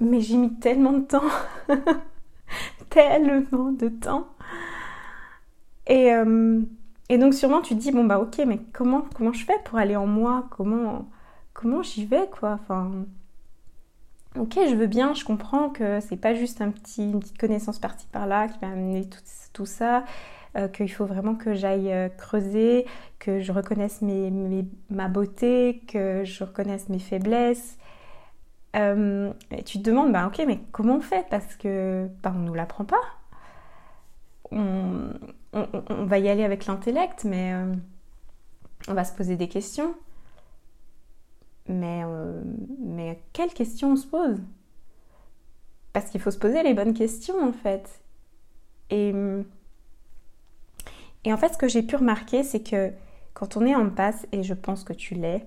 mais 0.00 0.20
j'ai 0.20 0.36
mis 0.36 0.54
tellement 0.58 0.92
de 0.92 1.04
temps, 1.04 1.22
tellement 2.90 3.72
de 3.72 3.88
temps. 3.88 4.28
Et, 5.86 6.12
euh, 6.12 6.60
et 7.08 7.18
donc 7.18 7.34
sûrement 7.34 7.60
tu 7.62 7.74
te 7.74 7.80
dis 7.80 7.92
bon 7.92 8.04
bah 8.04 8.18
ok 8.18 8.42
mais 8.46 8.58
comment 8.72 9.02
comment 9.14 9.32
je 9.32 9.44
fais 9.44 9.58
pour 9.64 9.78
aller 9.78 9.96
en 9.96 10.06
moi? 10.06 10.46
Comment 10.50 11.08
comment 11.54 11.82
j'y 11.82 12.04
vais 12.04 12.28
quoi? 12.38 12.58
Ok, 14.38 14.58
je 14.68 14.74
veux 14.74 14.86
bien, 14.86 15.14
je 15.14 15.24
comprends 15.24 15.70
que 15.70 16.00
c'est 16.00 16.16
pas 16.16 16.34
juste 16.34 16.60
un 16.60 16.70
petit, 16.70 17.10
une 17.10 17.20
petite 17.20 17.38
connaissance 17.38 17.78
partie 17.78 18.06
par 18.06 18.26
là 18.26 18.48
qui 18.48 18.58
va 18.60 18.68
amener 18.68 19.08
tout, 19.52 19.66
ça, 19.66 20.04
euh, 20.56 20.68
qu'il 20.68 20.90
faut 20.90 21.06
vraiment 21.06 21.34
que 21.34 21.54
j'aille 21.54 21.92
euh, 21.92 22.08
creuser, 22.08 22.86
que 23.18 23.40
je 23.40 23.52
reconnaisse 23.52 24.02
ma 24.90 25.08
beauté, 25.08 25.82
que 25.88 26.24
je 26.24 26.44
reconnaisse 26.44 26.88
mes 26.88 26.98
faiblesses. 26.98 27.78
Euh, 28.76 29.32
et 29.50 29.62
tu 29.62 29.78
te 29.78 29.84
demandes, 29.84 30.12
bah 30.12 30.26
ok, 30.26 30.42
mais 30.46 30.60
comment 30.72 30.96
on 30.96 31.00
fait? 31.00 31.26
Parce 31.30 31.56
que 31.56 32.08
bah, 32.22 32.32
on 32.34 32.40
nous 32.40 32.54
l'apprend 32.54 32.84
pas. 32.84 33.02
On, 34.52 35.10
va 35.52 36.18
y 36.18 36.28
aller 36.28 36.44
avec 36.44 36.66
l'intellect, 36.66 37.24
mais 37.24 37.52
on 38.88 38.94
va 38.94 39.04
se 39.04 39.12
poser 39.12 39.36
des 39.36 39.48
questions. 39.48 39.94
Mais, 41.68 42.02
euh, 42.04 42.42
mais 42.78 43.20
quelles 43.32 43.52
questions 43.52 43.92
on 43.92 43.96
se 43.96 44.06
pose? 44.06 44.40
Parce 45.92 46.10
qu'il 46.10 46.20
faut 46.20 46.30
se 46.30 46.38
poser 46.38 46.62
les 46.62 46.74
bonnes 46.74 46.94
questions 46.94 47.42
en 47.42 47.52
fait. 47.52 48.00
Et, 48.90 49.12
et 51.24 51.32
en 51.32 51.36
fait, 51.36 51.54
ce 51.54 51.58
que 51.58 51.68
j'ai 51.68 51.82
pu 51.82 51.96
remarquer, 51.96 52.42
c'est 52.44 52.62
que 52.62 52.92
quand 53.34 53.56
on 53.56 53.66
est 53.66 53.74
en 53.74 53.90
passe, 53.90 54.26
et 54.32 54.42
je 54.42 54.54
pense 54.54 54.84
que 54.84 54.92
tu 54.92 55.14
l'es, 55.14 55.46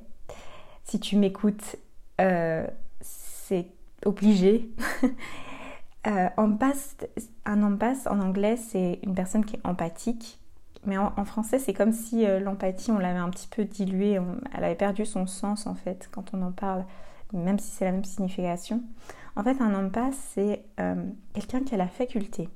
si 0.83 0.99
tu 0.99 1.15
m'écoutes, 1.15 1.75
euh, 2.19 2.67
c'est 3.01 3.67
obligé. 4.05 4.69
euh, 6.07 6.29
en 6.37 6.51
passe, 6.51 6.97
un 7.45 7.63
en 7.63 7.77
passe 7.77 8.07
en 8.07 8.19
anglais, 8.19 8.57
c'est 8.57 8.99
une 9.03 9.15
personne 9.15 9.45
qui 9.45 9.55
est 9.55 9.65
empathique. 9.65 10.39
Mais 10.85 10.97
en, 10.97 11.25
français, 11.25 11.59
c'est 11.59 11.73
comme 11.73 11.91
si 11.91 12.25
euh, 12.25 12.39
l'empathie, 12.39 12.91
on 12.91 12.99
l'avait 12.99 13.19
un 13.19 13.29
petit 13.29 13.49
peu 13.49 13.65
diluée, 13.65 14.17
elle 14.55 14.63
avait 14.63 14.75
perdu 14.75 15.05
son 15.05 15.27
sens 15.27 15.67
en 15.67 15.75
fait 15.75 16.09
quand 16.11 16.33
on 16.33 16.41
en 16.41 16.53
parle, 16.53 16.85
même 17.33 17.59
si 17.59 17.69
c'est 17.69 17.85
la 17.85 17.91
même 17.91 18.05
signification. 18.05 18.81
En 19.35 19.43
fait, 19.43 19.61
un 19.61 19.73
empath, 19.73 20.13
c'est 20.13 20.63
euh, 20.79 20.95
quelqu'un 21.33 21.63
qui 21.63 21.73
a 21.73 21.77
la 21.77 21.87
faculté 21.87 22.49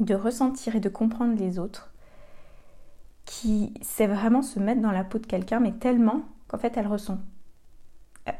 de 0.00 0.14
ressentir 0.14 0.76
et 0.76 0.80
de 0.80 0.88
comprendre 0.88 1.36
les 1.36 1.58
autres, 1.58 1.92
qui 3.24 3.74
sait 3.82 4.06
vraiment 4.06 4.42
se 4.42 4.58
mettre 4.58 4.80
dans 4.80 4.92
la 4.92 5.04
peau 5.04 5.18
de 5.18 5.26
quelqu'un, 5.26 5.60
mais 5.60 5.72
tellement 5.72 6.22
qu'en 6.46 6.58
fait, 6.58 6.76
elle 6.76 6.86
ressent. 6.86 7.18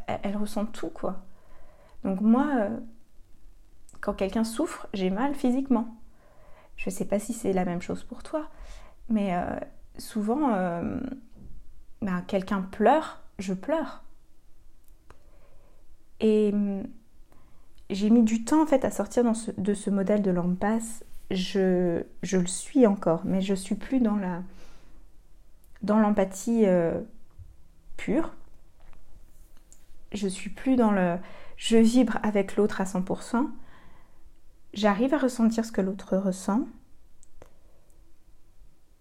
Elle, 0.06 0.36
ressent 0.36 0.66
tout, 0.66 0.90
quoi. 0.90 1.24
Donc 2.04 2.20
moi, 2.20 2.46
euh, 2.56 2.78
quand 4.00 4.14
quelqu'un 4.14 4.44
souffre, 4.44 4.86
j'ai 4.92 5.10
mal 5.10 5.34
physiquement. 5.34 5.97
Je 6.78 6.88
ne 6.88 6.94
sais 6.94 7.04
pas 7.04 7.18
si 7.18 7.34
c'est 7.34 7.52
la 7.52 7.64
même 7.64 7.82
chose 7.82 8.04
pour 8.04 8.22
toi, 8.22 8.48
mais 9.10 9.34
euh, 9.34 9.44
souvent, 9.98 10.54
euh, 10.54 11.00
ben, 12.00 12.22
quelqu'un 12.26 12.62
pleure, 12.62 13.20
je 13.38 13.52
pleure. 13.52 14.04
Et 16.20 16.50
hum, 16.54 16.84
j'ai 17.90 18.10
mis 18.10 18.22
du 18.22 18.44
temps 18.44 18.62
en 18.62 18.66
fait 18.66 18.84
à 18.84 18.90
sortir 18.90 19.24
de 19.56 19.74
ce 19.74 19.90
modèle 19.90 20.22
de 20.22 20.30
l'empasse. 20.30 21.04
Je, 21.30 22.04
je, 22.22 22.38
le 22.38 22.46
suis 22.46 22.86
encore, 22.86 23.22
mais 23.24 23.40
je 23.40 23.54
suis 23.54 23.74
plus 23.74 24.00
dans 24.00 24.16
la 24.16 24.42
dans 25.82 25.98
l'empathie 25.98 26.64
euh, 26.64 27.00
pure. 27.96 28.34
Je 30.12 30.28
suis 30.28 30.50
plus 30.50 30.76
dans 30.76 30.90
le 30.90 31.16
je 31.56 31.76
vibre 31.76 32.18
avec 32.22 32.56
l'autre 32.56 32.80
à 32.80 32.84
100% 32.84 33.48
j'arrive 34.74 35.14
à 35.14 35.18
ressentir 35.18 35.64
ce 35.64 35.72
que 35.72 35.80
l'autre 35.80 36.16
ressent, 36.16 36.66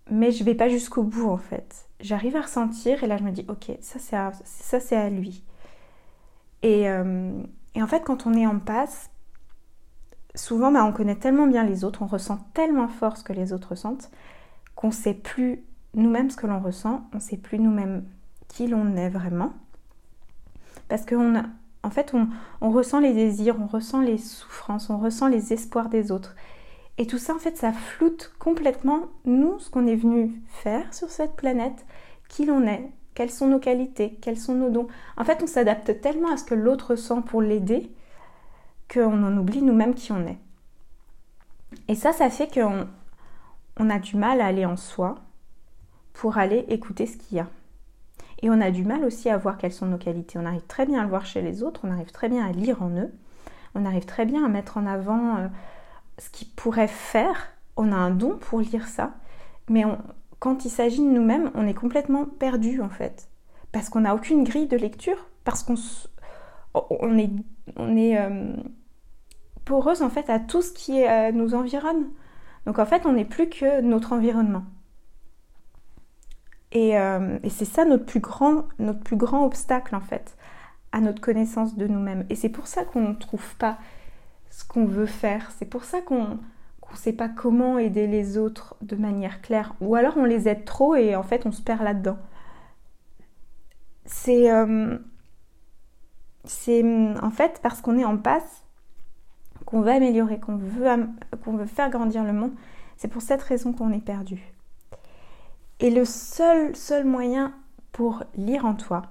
mais 0.10 0.32
je 0.32 0.44
vais 0.44 0.56
pas 0.56 0.70
jusqu'au 0.70 1.04
bout 1.04 1.30
en 1.30 1.38
fait. 1.38 1.90
J'arrive 2.00 2.36
à 2.36 2.42
ressentir 2.42 3.04
et 3.04 3.08
là 3.08 3.18
je 3.18 3.24
me 3.24 3.32
dis 3.32 3.46
ok, 3.48 3.78
ça 3.82 4.00
c'est 4.00 4.16
à, 4.16 4.32
ça 4.44 4.80
c'est 4.80 4.96
à 4.96 5.10
lui. 5.10 5.44
Et, 6.64 6.90
euh, 6.90 7.32
et, 7.76 7.84
en 7.84 7.88
fait 7.88 8.04
quand 8.04 8.26
on 8.26 8.34
est 8.34 8.48
en 8.48 8.60
passe, 8.60 9.10
souvent 10.36 10.72
bah, 10.72 10.86
on 10.86 10.94
connaît 10.94 11.16
tellement 11.16 11.48
bien 11.48 11.64
les 11.64 11.84
autres, 11.84 12.02
on 12.02 12.08
ressent 12.08 12.40
tellement 12.54 12.88
fort 12.88 13.18
ce 13.18 13.24
que 13.24 13.34
les 13.34 13.54
autres 13.54 13.70
ressentent 13.70 14.12
qu'on 14.76 14.92
sait 14.92 15.16
plus 15.16 15.64
nous-mêmes 15.96 16.30
ce 16.30 16.38
que 16.38 16.48
l'on 16.48 16.60
ressent, 16.60 17.10
on 17.14 17.20
sait 17.20 17.38
plus 17.38 17.60
nous-mêmes 17.60 18.06
qui 18.48 18.68
l'on 18.68 18.96
est 18.96 19.10
vraiment. 19.10 19.54
Parce 20.88 21.06
qu'on 21.06 21.36
a, 21.36 21.44
en 21.84 21.90
fait, 21.90 22.14
on, 22.62 22.70
ressent 22.70 23.00
les 23.00 23.14
désirs, 23.14 23.58
on 23.62 23.68
ressent 23.68 24.02
les 24.02 24.18
souffrances, 24.18 24.90
on 24.90 24.98
ressent 24.98 25.28
les 25.28 25.54
espoirs 25.54 25.90
des 25.90 26.12
autres. 26.12 26.36
Et 26.98 27.06
tout 27.06 27.18
ça, 27.18 27.36
en 27.36 27.40
fait, 27.40 27.58
ça 27.58 27.72
floute 27.72 28.34
complètement 28.40 29.02
nous, 29.26 29.60
ce 29.60 29.70
qu'on 29.70 29.88
est 29.88 29.96
venu 29.96 30.42
faire 30.48 30.94
sur 30.94 31.10
cette 31.10 31.36
planète, 31.36 31.86
qui 32.28 32.46
l'on 32.46 32.64
est, 32.64 32.90
quelles 33.14 33.32
sont 33.32 33.48
nos 33.48 33.60
qualités, 33.60 34.18
quels 34.22 34.40
sont 34.40 34.56
nos 34.56 34.70
dons. 34.70 34.88
En 35.16 35.24
fait, 35.24 35.42
on 35.44 35.48
s'adapte 35.48 36.02
tellement 36.02 36.32
à 36.32 36.38
ce 36.38 36.44
que 36.44 36.56
l'autre 36.56 36.96
sent 36.96 37.22
pour 37.26 37.42
l'aider 37.42 37.92
qu'on 38.92 39.24
en 39.24 39.38
oublie 39.38 39.62
nous-mêmes 39.62 39.96
qui 39.96 40.12
on 40.12 40.26
est. 40.26 40.40
Et 41.88 41.96
ça, 41.96 42.14
ça 42.14 42.30
fait 42.30 42.52
qu'on 42.54 42.88
on 43.80 43.90
a 43.90 44.00
du 44.00 44.18
mal 44.18 44.42
à 44.42 44.48
aller 44.48 44.66
en 44.66 44.78
soi 44.78 45.16
pour 46.14 46.38
aller 46.38 46.66
écouter 46.70 47.06
ce 47.06 47.18
qu'il 47.18 47.38
y 47.38 47.40
a. 47.40 47.48
Et 48.42 48.50
on 48.50 48.62
a 48.62 48.72
du 48.72 48.84
mal 48.84 49.04
aussi 49.04 49.30
à 49.30 49.38
voir 49.38 49.58
quelles 49.58 49.74
sont 49.74 49.88
nos 49.88 49.98
qualités. 49.98 50.38
On 50.38 50.46
arrive 50.46 50.66
très 50.68 50.86
bien 50.86 51.00
à 51.00 51.04
le 51.04 51.10
voir 51.10 51.26
chez 51.26 51.42
les 51.42 51.64
autres, 51.64 51.82
on 51.84 51.92
arrive 51.92 52.12
très 52.12 52.30
bien 52.30 52.46
à 52.46 52.52
lire 52.52 52.84
en 52.84 52.90
eux, 52.92 53.12
on 53.76 53.86
arrive 53.86 54.06
très 54.06 54.26
bien 54.26 54.46
à 54.46 54.48
mettre 54.48 54.78
en 54.78 54.86
avant 54.86 55.38
euh, 55.38 55.48
ce 56.18 56.30
qu'ils 56.30 56.50
pourraient 56.50 56.88
faire. 56.88 57.50
On 57.76 57.92
a 57.92 57.96
un 57.96 58.12
don 58.12 58.38
pour 58.38 58.60
lire 58.60 58.88
ça, 58.88 59.14
mais 59.70 59.84
quand 60.40 60.66
il 60.66 60.70
s'agit 60.70 61.00
de 61.00 61.10
nous-mêmes, 61.10 61.52
on 61.56 61.68
est 61.68 61.74
complètement 61.74 62.26
perdu 62.26 62.82
en 62.82 62.90
fait. 62.90 63.30
Parce 63.72 63.90
qu'on 63.90 64.02
n'a 64.02 64.16
aucune 64.16 64.44
grille 64.44 64.68
de 64.68 64.78
lecture, 64.78 65.28
parce 65.44 65.64
qu'on 65.64 65.76
on 66.74 67.18
est, 67.18 67.30
on 67.76 67.96
est 67.96 68.20
euh, 68.20 68.56
poreuse 69.66 70.02
en 70.02 70.10
fait 70.10 70.30
à 70.30 70.40
tout 70.40 70.62
ce 70.62 70.72
qui 70.72 71.04
euh, 71.06 71.32
nous 71.32 71.54
environne. 71.54 72.08
Donc 72.66 72.80
en 72.80 72.86
fait, 72.86 73.06
on 73.06 73.14
n'est 73.14 73.26
plus 73.26 73.50
que 73.50 73.82
notre 73.82 74.14
environnement. 74.14 74.64
Euh, 76.76 77.40
et, 77.44 77.50
c'est 77.50 77.66
ça 77.66 77.86
notre 77.86 78.06
plus, 78.06 78.20
grand, 78.20 78.66
notre 78.80 79.00
plus 79.00 79.16
grand 79.16 79.46
obstacle 79.46 79.96
en 79.96 80.02
fait 80.02 80.36
à 80.92 81.00
notre 81.00 81.22
connaissance 81.22 81.76
de 81.76 81.88
nous-mêmes. 81.88 82.26
Et 82.30 82.36
c'est 82.36 82.50
pour 82.50 82.68
ça 82.68 82.84
qu'on 82.84 83.10
ne 83.10 83.14
trouve 83.14 83.56
pas 83.58 83.78
ce 84.50 84.66
qu'on 84.66 84.86
veut 84.86 85.06
faire. 85.06 85.52
C'est 85.58 85.66
pour 85.66 85.84
ça 85.84 86.02
qu'on 86.02 86.40
ne 86.92 86.96
sait 86.96 87.14
pas 87.14 87.30
comment 87.30 87.78
aider 87.78 88.08
les 88.08 88.38
autres 88.38 88.76
de 88.82 88.96
manière 88.96 89.42
claire. 89.42 89.76
Ou 89.82 89.96
alors 89.96 90.18
on 90.18 90.26
les 90.26 90.48
aide 90.48 90.66
trop 90.66 90.96
et 90.96 91.16
en 91.16 91.24
fait 91.24 91.46
on 91.46 91.52
se 91.52 91.62
perd 91.62 91.84
là-dedans. 91.84 92.18
C'est 94.06 94.52
euh, 94.52 94.98
en 97.22 97.30
fait 97.32 97.60
parce 97.62 97.82
qu'on 97.82 97.98
est 97.98 98.06
en 98.06 98.18
passe 98.18 98.64
qu'on 99.66 99.82
veut 99.82 99.92
améliorer, 99.92 100.40
qu'on 100.40 100.56
veut, 100.56 100.88
qu'on 101.44 101.58
veut 101.58 101.66
faire 101.66 101.90
grandir 101.90 102.24
le 102.24 102.32
monde. 102.32 102.54
C'est 102.96 103.10
pour 103.10 103.22
cette 103.22 103.42
raison 103.42 103.74
qu'on 103.74 103.92
est 103.92 104.04
perdu. 104.04 104.57
Et 105.80 105.92
le 105.92 106.06
seul, 106.06 106.76
seul 106.76 107.06
moyen 107.06 107.54
pour 107.92 108.24
lire 108.36 108.66
en 108.66 108.74
toi, 108.74 109.04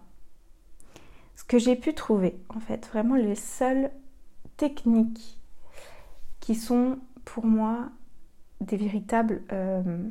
ce 1.36 1.44
que 1.44 1.58
j'ai 1.58 1.76
pu 1.76 1.94
trouver, 1.94 2.36
en 2.48 2.60
fait, 2.60 2.86
vraiment 2.86 3.14
les 3.14 3.36
seules 3.36 3.90
techniques 4.56 5.38
qui 6.40 6.54
sont 6.54 6.98
pour 7.24 7.46
moi 7.46 7.90
des 8.60 8.76
véritables... 8.76 9.42
Euh, 9.52 10.08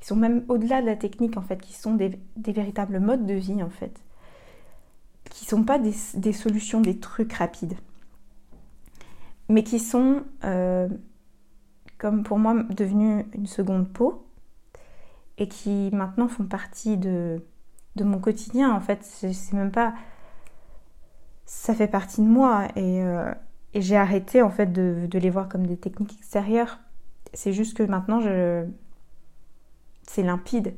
qui 0.00 0.06
sont 0.06 0.16
même 0.16 0.44
au-delà 0.48 0.80
de 0.80 0.86
la 0.86 0.96
technique, 0.96 1.36
en 1.36 1.42
fait, 1.42 1.60
qui 1.60 1.74
sont 1.74 1.94
des, 1.94 2.18
véritables 2.38 2.98
modes 3.00 3.26
de 3.26 3.34
vie, 3.34 3.62
en 3.62 3.68
fait. 3.68 4.00
Qui 5.28 5.44
sont 5.44 5.62
pas 5.62 5.78
des, 5.78 6.32
solutions, 6.32 6.80
des 6.80 6.98
trucs 6.98 7.34
rapides. 7.34 7.76
Mais 9.50 9.62
qui 9.62 9.78
sont, 9.78 10.22
euh, 10.44 10.88
comme 11.98 12.22
pour 12.22 12.38
moi, 12.38 12.62
devenus 12.70 13.26
une 13.34 13.46
seconde 13.46 13.92
peau 13.92 14.26
et 15.40 15.48
qui 15.48 15.90
maintenant 15.92 16.28
font 16.28 16.44
partie 16.44 16.98
de, 16.98 17.42
de 17.96 18.04
mon 18.04 18.20
quotidien. 18.20 18.72
En 18.72 18.80
fait, 18.80 19.02
c'est 19.02 19.52
même 19.54 19.72
pas. 19.72 19.94
Ça 21.46 21.74
fait 21.74 21.88
partie 21.88 22.20
de 22.20 22.26
moi 22.26 22.68
et, 22.76 23.02
euh, 23.02 23.32
et 23.74 23.80
j'ai 23.80 23.96
arrêté 23.96 24.40
en 24.42 24.50
fait 24.50 24.66
de, 24.66 25.08
de, 25.10 25.18
les 25.18 25.30
voir 25.30 25.48
comme 25.48 25.66
des 25.66 25.76
techniques 25.76 26.12
extérieures. 26.18 26.78
C'est 27.34 27.52
juste 27.52 27.76
que 27.76 27.82
maintenant, 27.82 28.20
je... 28.20 28.66
c'est 30.06 30.22
limpide. 30.22 30.74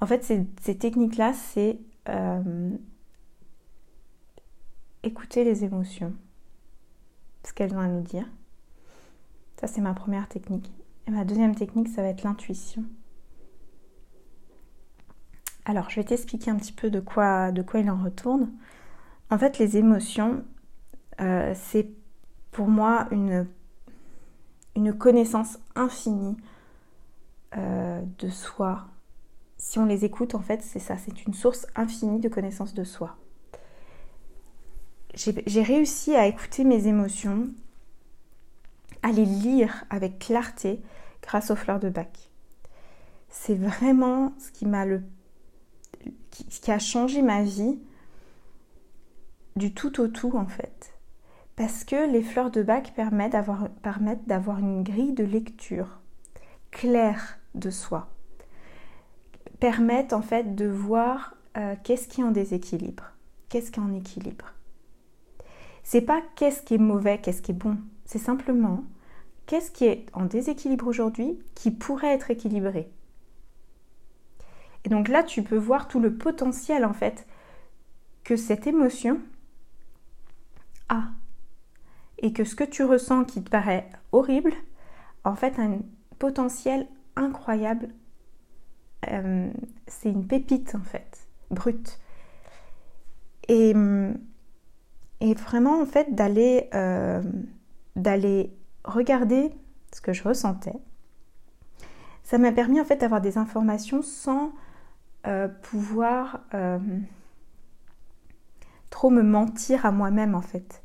En 0.00 0.06
fait, 0.06 0.22
ces, 0.22 0.46
ces 0.60 0.78
techniques-là, 0.78 1.32
c'est 1.32 1.80
euh, 2.08 2.70
écouter 5.02 5.42
les 5.42 5.64
émotions, 5.64 6.14
ce 7.44 7.52
qu'elles 7.52 7.74
ont 7.74 7.80
à 7.80 7.88
nous 7.88 8.02
dire. 8.02 8.26
Ça, 9.60 9.66
c'est 9.66 9.80
ma 9.80 9.94
première 9.94 10.28
technique. 10.28 10.70
Et 11.08 11.10
ma 11.10 11.24
deuxième 11.24 11.54
technique, 11.54 11.88
ça 11.88 12.02
va 12.02 12.08
être 12.08 12.22
l'intuition. 12.22 12.84
Alors, 15.64 15.88
je 15.88 15.96
vais 15.96 16.04
t'expliquer 16.04 16.50
un 16.50 16.56
petit 16.56 16.72
peu 16.72 16.90
de 16.90 17.00
quoi, 17.00 17.50
il 17.74 17.90
en 17.90 17.96
retourne. 17.96 18.52
En 19.30 19.38
fait, 19.38 19.58
les 19.58 19.78
émotions, 19.78 20.44
euh, 21.20 21.54
c'est 21.54 21.88
pour 22.50 22.68
moi 22.68 23.08
une, 23.10 23.46
une 24.76 24.92
connaissance 24.92 25.58
infinie 25.74 26.36
euh, 27.56 28.02
de 28.18 28.28
soi. 28.28 28.88
Si 29.56 29.78
on 29.78 29.86
les 29.86 30.04
écoute, 30.04 30.34
en 30.34 30.40
fait, 30.40 30.62
c'est 30.62 30.78
ça, 30.78 30.98
c'est 30.98 31.24
une 31.24 31.32
source 31.32 31.66
infinie 31.74 32.20
de 32.20 32.28
connaissance 32.28 32.74
de 32.74 32.84
soi. 32.84 33.16
J'ai 35.14 35.62
réussi 35.62 36.14
à 36.14 36.26
écouter 36.26 36.64
mes 36.64 36.86
émotions, 36.86 37.48
à 39.02 39.10
les 39.10 39.24
lire 39.24 39.84
avec 39.90 40.18
clarté 40.18 40.80
grâce 41.22 41.50
aux 41.50 41.56
fleurs 41.56 41.80
de 41.80 41.88
bac. 41.88 42.30
C'est 43.28 43.54
vraiment 43.54 44.32
ce 44.38 44.50
qui 44.50 44.66
m'a 44.66 44.84
le 44.84 45.02
a 46.68 46.78
changé 46.78 47.20
ma 47.20 47.42
vie 47.42 47.80
du 49.56 49.74
tout 49.74 50.00
au 50.00 50.08
tout 50.08 50.36
en 50.36 50.46
fait. 50.46 50.94
Parce 51.56 51.82
que 51.82 52.10
les 52.10 52.22
fleurs 52.22 52.50
de 52.50 52.62
bac 52.62 52.92
permettent 52.94 53.32
d'avoir, 53.32 53.68
permettent 53.82 54.26
d'avoir 54.26 54.58
une 54.58 54.84
grille 54.84 55.12
de 55.12 55.24
lecture 55.24 56.00
claire 56.70 57.38
de 57.54 57.70
soi 57.70 58.08
permettent 59.60 60.12
en 60.12 60.22
fait 60.22 60.54
de 60.54 60.66
voir 60.66 61.34
euh, 61.56 61.74
qu'est-ce 61.82 62.08
qui 62.08 62.20
est 62.20 62.24
en 62.24 62.30
déséquilibre, 62.30 63.04
qu'est-ce 63.48 63.70
qui 63.70 63.80
est 63.80 63.82
en 63.82 63.94
équilibre. 63.94 64.54
C'est 65.82 66.02
pas 66.02 66.22
qu'est-ce 66.36 66.62
qui 66.62 66.74
est 66.74 66.78
mauvais, 66.78 67.18
qu'est-ce 67.18 67.42
qui 67.42 67.52
est 67.52 67.54
bon, 67.54 67.78
c'est 68.04 68.18
simplement 68.18 68.84
qu'est-ce 69.48 69.70
qui 69.70 69.86
est 69.86 70.06
en 70.12 70.26
déséquilibre 70.26 70.86
aujourd'hui 70.86 71.42
qui 71.56 71.72
pourrait 71.72 72.14
être 72.14 72.30
équilibré? 72.30 72.92
Et 74.84 74.90
donc 74.90 75.08
là, 75.08 75.24
tu 75.24 75.42
peux 75.42 75.56
voir 75.56 75.88
tout 75.88 75.98
le 75.98 76.14
potentiel 76.14 76.84
en 76.84 76.92
fait 76.92 77.26
que 78.22 78.36
cette 78.36 78.66
émotion 78.66 79.18
a. 80.88 81.04
Et 82.18 82.32
que 82.32 82.44
ce 82.44 82.54
que 82.54 82.64
tu 82.64 82.84
ressens 82.84 83.24
qui 83.24 83.42
te 83.42 83.48
paraît 83.48 83.88
horrible, 84.12 84.52
en 85.24 85.34
fait, 85.34 85.58
a 85.58 85.62
un 85.62 85.78
potentiel 86.18 86.86
incroyable. 87.16 87.88
Euh, 89.08 89.50
c'est 89.86 90.10
une 90.10 90.26
pépite 90.26 90.74
en 90.74 90.82
fait, 90.82 91.26
brute. 91.50 91.98
Et, 93.48 93.74
et 95.20 95.34
vraiment 95.34 95.80
en 95.80 95.86
fait 95.86 96.14
d'aller 96.14 96.68
euh, 96.74 97.22
d'aller 97.96 98.57
regarder 98.88 99.52
ce 99.92 100.00
que 100.00 100.12
je 100.12 100.22
ressentais, 100.22 100.78
ça 102.22 102.38
m'a 102.38 102.52
permis 102.52 102.80
en 102.80 102.84
fait 102.84 102.96
d'avoir 102.96 103.20
des 103.20 103.38
informations 103.38 104.02
sans 104.02 104.52
euh, 105.26 105.48
pouvoir 105.48 106.40
trop 108.90 109.10
me 109.10 109.22
mentir 109.22 109.86
à 109.86 109.92
moi-même 109.92 110.34
en 110.34 110.42
fait. 110.42 110.82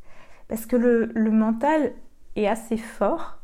Parce 0.48 0.65
que 0.65 0.75
le, 0.75 1.31
mental 1.31 1.93
est 2.36 2.48
assez 2.48 2.77
fort 2.77 3.39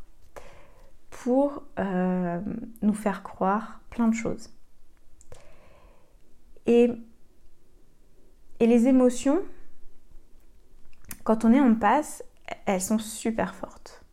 pour 1.10 1.64
euh, 1.80 2.40
nous 2.82 2.94
faire 2.94 3.24
croire 3.24 3.82
plein 3.90 4.08
de 4.08 4.14
choses. 4.14 4.50
Et 6.66 6.92
les 8.60 8.88
émotions, 8.88 9.42
quand 11.24 11.46
on 11.46 11.54
est 11.54 11.60
en 11.60 11.74
passe, 11.74 12.24
elles 12.66 12.82
sont 12.82 13.00
super 13.00 13.56
fortes. 13.56 14.04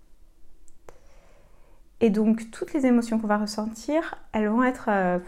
Et 2.01 2.11
donc 2.11 2.51
toutes 2.51 2.73
les 2.73 2.87
émotions 2.87 3.19
qu'on 3.19 3.27
va 3.27 3.39
ressentir, 3.39 4.17
elles 4.33 4.49
vont 4.49 4.63
être 4.63 4.89
euh, 4.89 5.19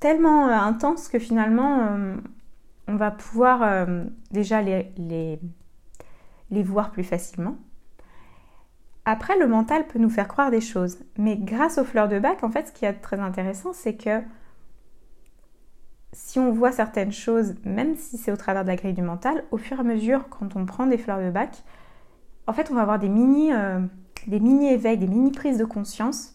tellement 0.00 0.48
euh, 0.48 0.52
intenses 0.52 1.08
que 1.08 1.18
finalement 1.18 2.18
on 2.88 2.96
va 2.96 3.10
pouvoir 3.10 3.62
euh, 3.62 4.04
déjà 4.30 4.62
les, 4.62 5.38
voir 6.50 6.90
plus 6.90 7.04
facilement. 7.04 7.56
Après, 9.04 9.36
le 9.38 9.48
mental 9.48 9.86
peut 9.86 9.98
nous 9.98 10.10
faire 10.10 10.28
croire 10.28 10.50
des 10.50 10.60
choses. 10.60 10.98
Mais 11.18 11.36
grâce 11.36 11.78
aux 11.78 11.84
fleurs 11.84 12.08
de 12.08 12.18
bac, 12.18 12.44
en 12.44 12.50
fait, 12.50 12.68
ce 12.68 12.72
qui 12.72 12.84
est 12.84 12.92
très 12.92 13.18
intéressant, 13.18 13.72
c'est 13.72 13.96
que 13.96 14.20
si 16.12 16.38
on 16.38 16.52
voit 16.52 16.70
certaines 16.70 17.10
choses, 17.10 17.54
même 17.64 17.96
si 17.96 18.16
c'est 18.16 18.30
au 18.30 18.36
travers 18.36 18.62
de 18.62 18.68
la 18.68 18.76
grille 18.76 18.92
du 18.92 19.02
mental, 19.02 19.44
au 19.50 19.56
fur 19.56 19.78
et 19.78 19.80
à 19.80 19.82
mesure, 19.82 20.28
quand 20.28 20.54
on 20.54 20.66
prend 20.66 20.86
des 20.86 20.98
fleurs 20.98 21.20
de 21.20 21.30
bac, 21.30 21.64
en 22.46 22.52
fait, 22.52 22.70
on 22.70 22.74
va 22.74 22.82
avoir 22.82 22.98
des 22.98 23.08
mini, 23.08 23.52
euh, 23.52 23.80
des 24.26 24.40
mini 24.40 24.68
éveils, 24.72 24.98
des 24.98 25.06
mini 25.06 25.30
prises 25.30 25.58
de 25.58 25.64
conscience, 25.64 26.34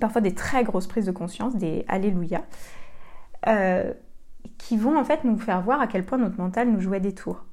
parfois 0.00 0.20
des 0.20 0.34
très 0.34 0.64
grosses 0.64 0.86
prises 0.86 1.06
de 1.06 1.12
conscience, 1.12 1.56
des 1.56 1.84
alléluia, 1.88 2.44
euh, 3.46 3.92
qui 4.58 4.76
vont 4.76 4.98
en 4.98 5.04
fait 5.04 5.24
nous 5.24 5.38
faire 5.38 5.62
voir 5.62 5.80
à 5.80 5.86
quel 5.86 6.04
point 6.04 6.18
notre 6.18 6.38
mental 6.38 6.70
nous 6.70 6.80
jouait 6.80 7.00
des 7.00 7.14
tours. 7.14 7.44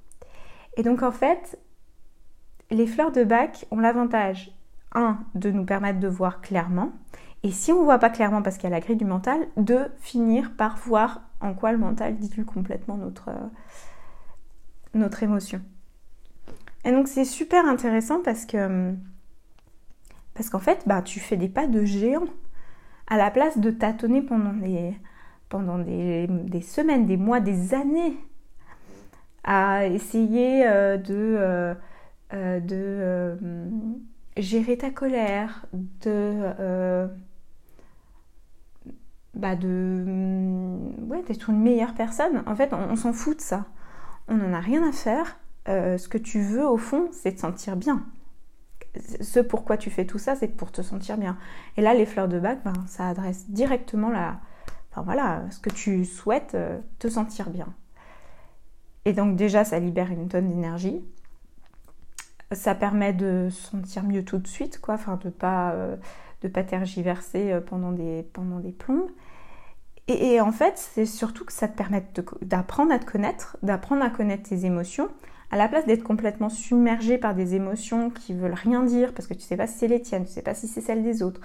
Et 0.75 0.83
donc 0.83 1.03
en 1.03 1.11
fait, 1.11 1.59
les 2.69 2.87
fleurs 2.87 3.11
de 3.11 3.23
bac 3.23 3.65
ont 3.71 3.79
l'avantage, 3.79 4.51
un, 4.93 5.19
de 5.35 5.51
nous 5.51 5.65
permettre 5.65 5.99
de 5.99 6.07
voir 6.07 6.41
clairement, 6.41 6.91
et 7.43 7.51
si 7.51 7.71
on 7.71 7.79
ne 7.79 7.85
voit 7.85 7.99
pas 7.99 8.09
clairement 8.09 8.41
parce 8.41 8.57
qu'il 8.57 8.69
y 8.69 8.73
a 8.73 8.75
la 8.75 8.81
grille 8.81 8.97
du 8.97 9.05
mental, 9.05 9.47
de 9.57 9.79
finir 9.99 10.51
par 10.57 10.77
voir 10.77 11.21
en 11.39 11.53
quoi 11.53 11.71
le 11.71 11.77
mental 11.77 12.17
dilue 12.17 12.45
complètement 12.45 12.97
notre, 12.97 13.29
notre 14.93 15.23
émotion. 15.23 15.61
Et 16.83 16.91
donc 16.91 17.07
c'est 17.07 17.25
super 17.25 17.65
intéressant 17.65 18.21
parce 18.23 18.45
que 18.45 18.93
parce 20.37 20.51
qu'en 20.51 20.59
fait, 20.59 20.83
bah, 20.85 21.01
tu 21.01 21.19
fais 21.19 21.35
des 21.35 21.49
pas 21.49 21.65
de 21.65 21.83
géant 21.83 22.27
à 23.07 23.17
la 23.17 23.31
place 23.31 23.57
de 23.57 23.71
tâtonner 23.71 24.21
pendant 24.21 24.51
les, 24.51 24.95
pendant 25.49 25.79
des, 25.79 26.61
semaines, 26.61 27.07
des 27.07 27.17
mois, 27.17 27.39
des 27.39 27.73
années 27.73 28.15
à 29.43 29.87
essayer 29.87 30.67
euh, 30.67 30.97
de, 30.97 31.37
euh, 31.39 31.73
euh, 32.33 32.59
de 32.59 33.37
gérer 34.37 34.77
ta 34.77 34.91
colère, 34.91 35.65
de, 35.73 37.09
bah 39.33 39.55
de 39.55 40.05
ouais, 41.07 41.23
d'être 41.23 41.49
une 41.49 41.61
meilleure 41.63 41.95
personne. 41.95 42.43
En 42.45 42.55
fait, 42.55 42.73
on, 42.73 42.95
s'en 42.95 43.11
fout 43.11 43.37
de 43.37 43.41
ça. 43.41 43.65
On 44.27 44.35
n'en 44.35 44.53
a 44.53 44.59
rien 44.59 44.87
à 44.87 44.91
faire. 44.91 45.39
ce 45.65 46.07
que 46.07 46.19
tu 46.19 46.41
veux 46.41 46.67
au 46.67 46.77
fond, 46.77 47.09
c'est 47.11 47.33
te 47.33 47.39
sentir 47.39 47.75
bien. 47.75 48.05
Ce 49.21 49.39
pourquoi 49.39 49.77
tu 49.77 49.89
fais 49.89 50.05
tout 50.05 50.19
ça, 50.19 50.35
c'est 50.35 50.47
pour 50.47 50.71
te 50.71 50.81
sentir 50.81 51.17
bien. 51.17 51.37
Et 51.77 51.81
là, 51.81 51.93
les 51.93 52.05
fleurs 52.05 52.27
de 52.27 52.39
bac, 52.39 52.59
ben, 52.63 52.73
ça 52.87 53.07
adresse 53.07 53.49
directement 53.49 54.09
la, 54.09 54.39
voilà, 55.03 55.43
ce 55.51 55.59
que 55.59 55.69
tu 55.69 56.05
souhaites 56.05 56.55
euh, 56.55 56.79
te 56.99 57.07
sentir 57.07 57.49
bien. 57.49 57.73
Et 59.05 59.13
donc 59.13 59.35
déjà, 59.35 59.63
ça 59.63 59.79
libère 59.79 60.11
une 60.11 60.27
tonne 60.27 60.49
d'énergie. 60.49 61.01
Ça 62.51 62.75
permet 62.75 63.13
de 63.13 63.49
se 63.51 63.71
sentir 63.71 64.03
mieux 64.03 64.23
tout 64.23 64.37
de 64.37 64.47
suite, 64.47 64.79
quoi, 64.79 64.95
enfin 64.95 65.19
de 65.23 65.29
pas 65.29 65.71
euh, 65.71 65.97
pas 66.53 66.63
tergiverser 66.63 67.51
euh, 67.51 67.61
pendant 67.61 67.91
des 67.91 68.23
pendant 68.33 68.61
plombes. 68.77 69.09
Et, 70.09 70.39
en 70.39 70.53
fait, 70.53 70.77
c'est 70.77 71.05
surtout 71.05 71.43
que 71.43 71.51
ça 71.51 71.67
te 71.67 71.75
permet 71.75 72.01
d'apprendre 72.41 72.93
à 72.93 72.99
te 72.99 73.03
connaître, 73.03 73.57
d'apprendre 73.61 74.05
à 74.05 74.09
connaître 74.09 74.47
tes 74.47 74.63
émotions, 74.63 75.09
à 75.51 75.57
la 75.57 75.67
place 75.67 75.85
d'être 75.85 76.03
complètement 76.03 76.49
submergé 76.49 77.17
par 77.17 77.35
des 77.35 77.55
émotions 77.55 78.09
qui 78.09 78.33
veulent 78.33 78.53
rien 78.53 78.83
dire 78.83 79.13
parce 79.13 79.27
que 79.27 79.33
tu 79.33 79.41
sais 79.41 79.57
pas 79.57 79.67
si 79.67 79.77
c'est 79.77 79.87
les 79.87 80.01
tiennes, 80.01 80.25
tu 80.25 80.31
sais 80.31 80.41
pas 80.41 80.53
si 80.53 80.67
c'est 80.67 80.81
celles 80.81 81.03
des 81.03 81.23
autres 81.23 81.41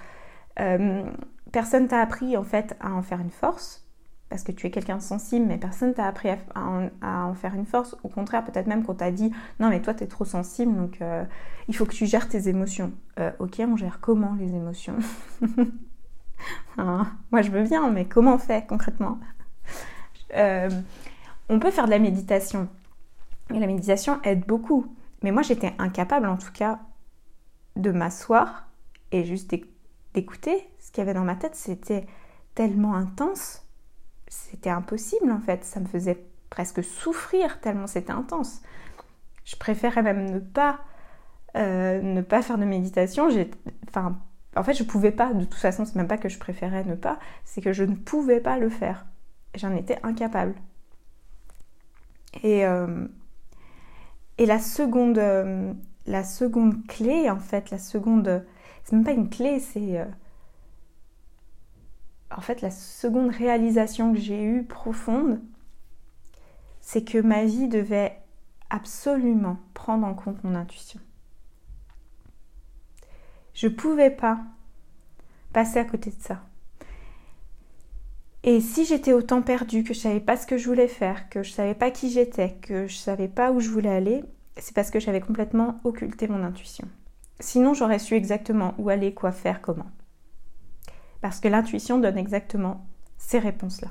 personne 1.53 1.87
t'a 1.87 2.01
appris 2.01 2.35
en 2.35 2.43
fait 2.43 2.75
à 2.81 2.91
en 2.91 3.01
faire 3.01 3.21
une 3.21 3.29
force, 3.29 3.87
parce 4.29 4.43
que 4.43 4.51
tu 4.51 4.67
es 4.67 4.71
quelqu'un 4.71 4.97
de 4.97 5.01
sensible, 5.01 5.45
mais 5.45 5.57
personne 5.57 5.93
t'a 5.93 6.07
appris 6.07 6.29
à, 6.29 6.39
en, 7.03 7.33
faire 7.35 7.53
une 7.53 7.67
force. 7.67 7.95
Au 8.03 8.09
contraire, 8.09 8.43
peut-être 8.43 8.67
même 8.67 8.83
qu'on 8.83 8.95
t'a 8.95 9.11
dit 9.11 9.31
non 9.61 9.69
mais 9.69 9.81
toi 9.81 9.93
tu 9.93 10.03
es 10.03 10.07
trop 10.07 10.25
sensible, 10.25 10.75
donc 10.75 11.01
euh, 11.01 11.23
il 11.69 11.75
faut 11.75 11.85
que 11.85 11.93
tu 11.93 12.05
gères 12.05 12.27
tes 12.27 12.49
émotions. 12.49 12.91
Euh, 13.19 13.31
ok, 13.39 13.61
on 13.65 13.77
gère 13.77 13.99
comment 14.01 14.35
les 14.37 14.55
émotions 14.55 14.97
hein, 16.77 17.07
Moi 17.31 17.43
je 17.43 17.51
veux 17.51 17.63
bien, 17.63 17.89
mais 17.91 18.05
comment 18.05 18.33
on 18.33 18.39
fait 18.39 18.65
concrètement? 18.67 19.19
Euh, 20.35 20.69
On 21.47 21.59
peut 21.59 21.69
faire 21.69 21.85
de 21.85 21.91
la 21.91 21.99
méditation, 21.99 22.67
la 23.49 23.67
méditation 23.67 24.21
aide 24.23 24.45
beaucoup. 24.45 24.95
Mais 25.21 25.31
moi 25.31 25.41
j'étais 25.41 25.73
incapable 25.77 26.27
en 26.27 26.37
tout 26.37 26.51
cas 26.51 26.79
de 27.75 27.91
m'asseoir 27.91 28.67
et 29.11 29.23
juste 29.23 29.53
d'écouter 30.13 30.67
ce 30.79 30.91
qu'il 30.91 30.99
y 30.99 31.01
avait 31.01 31.13
dans 31.13 31.23
ma 31.23 31.35
tête, 31.35 31.55
c'était 31.55 32.05
tellement 32.55 32.95
intense, 32.95 33.65
c'était 34.27 34.69
impossible 34.69 35.31
en 35.31 35.39
fait, 35.39 35.63
ça 35.63 35.79
me 35.79 35.85
faisait 35.85 36.23
presque 36.49 36.83
souffrir 36.83 37.59
tellement 37.61 37.87
c'était 37.87 38.11
intense. 38.11 38.61
Je 39.45 39.55
préférais 39.55 40.03
même 40.03 40.29
ne 40.29 40.39
pas, 40.39 40.79
euh, 41.55 42.01
ne 42.01 42.21
pas 42.21 42.41
faire 42.41 42.57
de 42.57 42.65
méditation. 42.65 43.27
Enfin, 43.87 44.17
en 44.55 44.63
fait, 44.63 44.73
je 44.73 44.83
pouvais 44.83 45.11
pas. 45.11 45.33
De 45.33 45.43
toute 45.43 45.55
façon, 45.55 45.85
c'est 45.85 45.95
même 45.95 46.07
pas 46.07 46.17
que 46.17 46.29
je 46.29 46.39
préférais 46.39 46.83
ne 46.85 46.95
pas, 46.95 47.19
c'est 47.43 47.61
que 47.61 47.73
je 47.73 47.83
ne 47.83 47.95
pouvais 47.95 48.39
pas 48.39 48.57
le 48.57 48.69
faire. 48.69 49.05
J'en 49.55 49.75
étais 49.75 49.99
incapable. 50.03 50.55
Et, 52.41 52.65
euh, 52.65 53.07
et 54.37 54.45
la 54.45 54.59
seconde, 54.59 55.17
euh, 55.17 55.73
la 56.05 56.23
seconde 56.23 56.85
clé, 56.87 57.29
en 57.29 57.39
fait, 57.39 57.69
la 57.71 57.79
seconde, 57.79 58.45
c'est 58.83 58.93
même 58.93 59.05
pas 59.05 59.11
une 59.11 59.29
clé, 59.29 59.59
c'est 59.59 60.05
en 62.35 62.41
fait, 62.41 62.61
la 62.61 62.71
seconde 62.71 63.29
réalisation 63.29 64.13
que 64.13 64.19
j'ai 64.19 64.43
eue 64.43 64.63
profonde, 64.63 65.39
c'est 66.81 67.03
que 67.03 67.19
ma 67.19 67.45
vie 67.45 67.67
devait 67.67 68.19
absolument 68.69 69.57
prendre 69.73 70.05
en 70.05 70.13
compte 70.13 70.43
mon 70.43 70.55
intuition. 70.55 70.99
Je 73.53 73.67
ne 73.67 73.73
pouvais 73.73 74.09
pas 74.09 74.39
passer 75.53 75.79
à 75.79 75.85
côté 75.85 76.09
de 76.09 76.19
ça. 76.19 76.41
Et 78.43 78.59
si 78.59 78.85
j'étais 78.85 79.13
autant 79.13 79.41
perdue, 79.41 79.83
que 79.83 79.93
je 79.93 79.99
savais 79.99 80.19
pas 80.19 80.35
ce 80.35 80.45
que 80.45 80.57
je 80.57 80.67
voulais 80.67 80.89
faire, 80.89 81.29
que 81.29 81.43
je 81.43 81.49
ne 81.49 81.53
savais 81.53 81.75
pas 81.75 81.91
qui 81.91 82.09
j'étais, 82.09 82.55
que 82.61 82.87
je 82.87 82.95
savais 82.95 83.29
pas 83.29 83.51
où 83.51 83.61
je 83.61 83.69
voulais 83.69 83.89
aller, 83.89 84.23
c'est 84.57 84.75
parce 84.75 84.91
que 84.91 84.99
j'avais 84.99 85.21
complètement 85.21 85.79
occulté 85.85 86.27
mon 86.27 86.43
intuition. 86.43 86.87
Sinon, 87.39 87.73
j'aurais 87.73 87.99
su 87.99 88.15
exactement 88.15 88.73
où 88.77 88.89
aller, 88.89 89.13
quoi 89.13 89.31
faire, 89.31 89.61
comment. 89.61 89.89
Parce 91.21 91.39
que 91.39 91.47
l'intuition 91.47 91.99
donne 91.99 92.17
exactement 92.17 92.85
ces 93.17 93.39
réponses-là. 93.39 93.89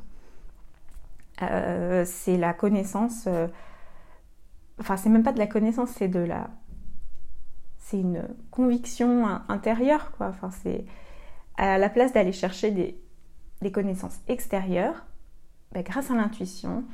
Euh, 1.41 2.05
c'est 2.05 2.37
la 2.37 2.53
connaissance, 2.53 3.25
euh, 3.27 3.49
enfin 4.79 4.97
c'est 4.97 5.09
même 5.09 5.23
pas 5.23 5.33
de 5.33 5.39
la 5.39 5.47
connaissance, 5.47 5.89
c'est 5.91 6.09
de 6.09 6.21
la, 6.21 6.51
c'est 7.79 7.99
une 7.99 8.29
conviction 8.51 9.27
intérieure 9.49 10.13
quoi. 10.13 10.29
Enfin 10.29 10.51
c'est, 10.51 10.85
à 11.57 11.79
la 11.79 11.89
place 11.89 12.13
d'aller 12.13 12.33
chercher 12.33 12.71
des, 12.71 13.02
connaissances 13.71 14.19
extérieures, 14.29 15.05
ben, 15.73 15.83
grâce 15.83 16.11
à 16.11 16.15
l'intuition, 16.15 16.85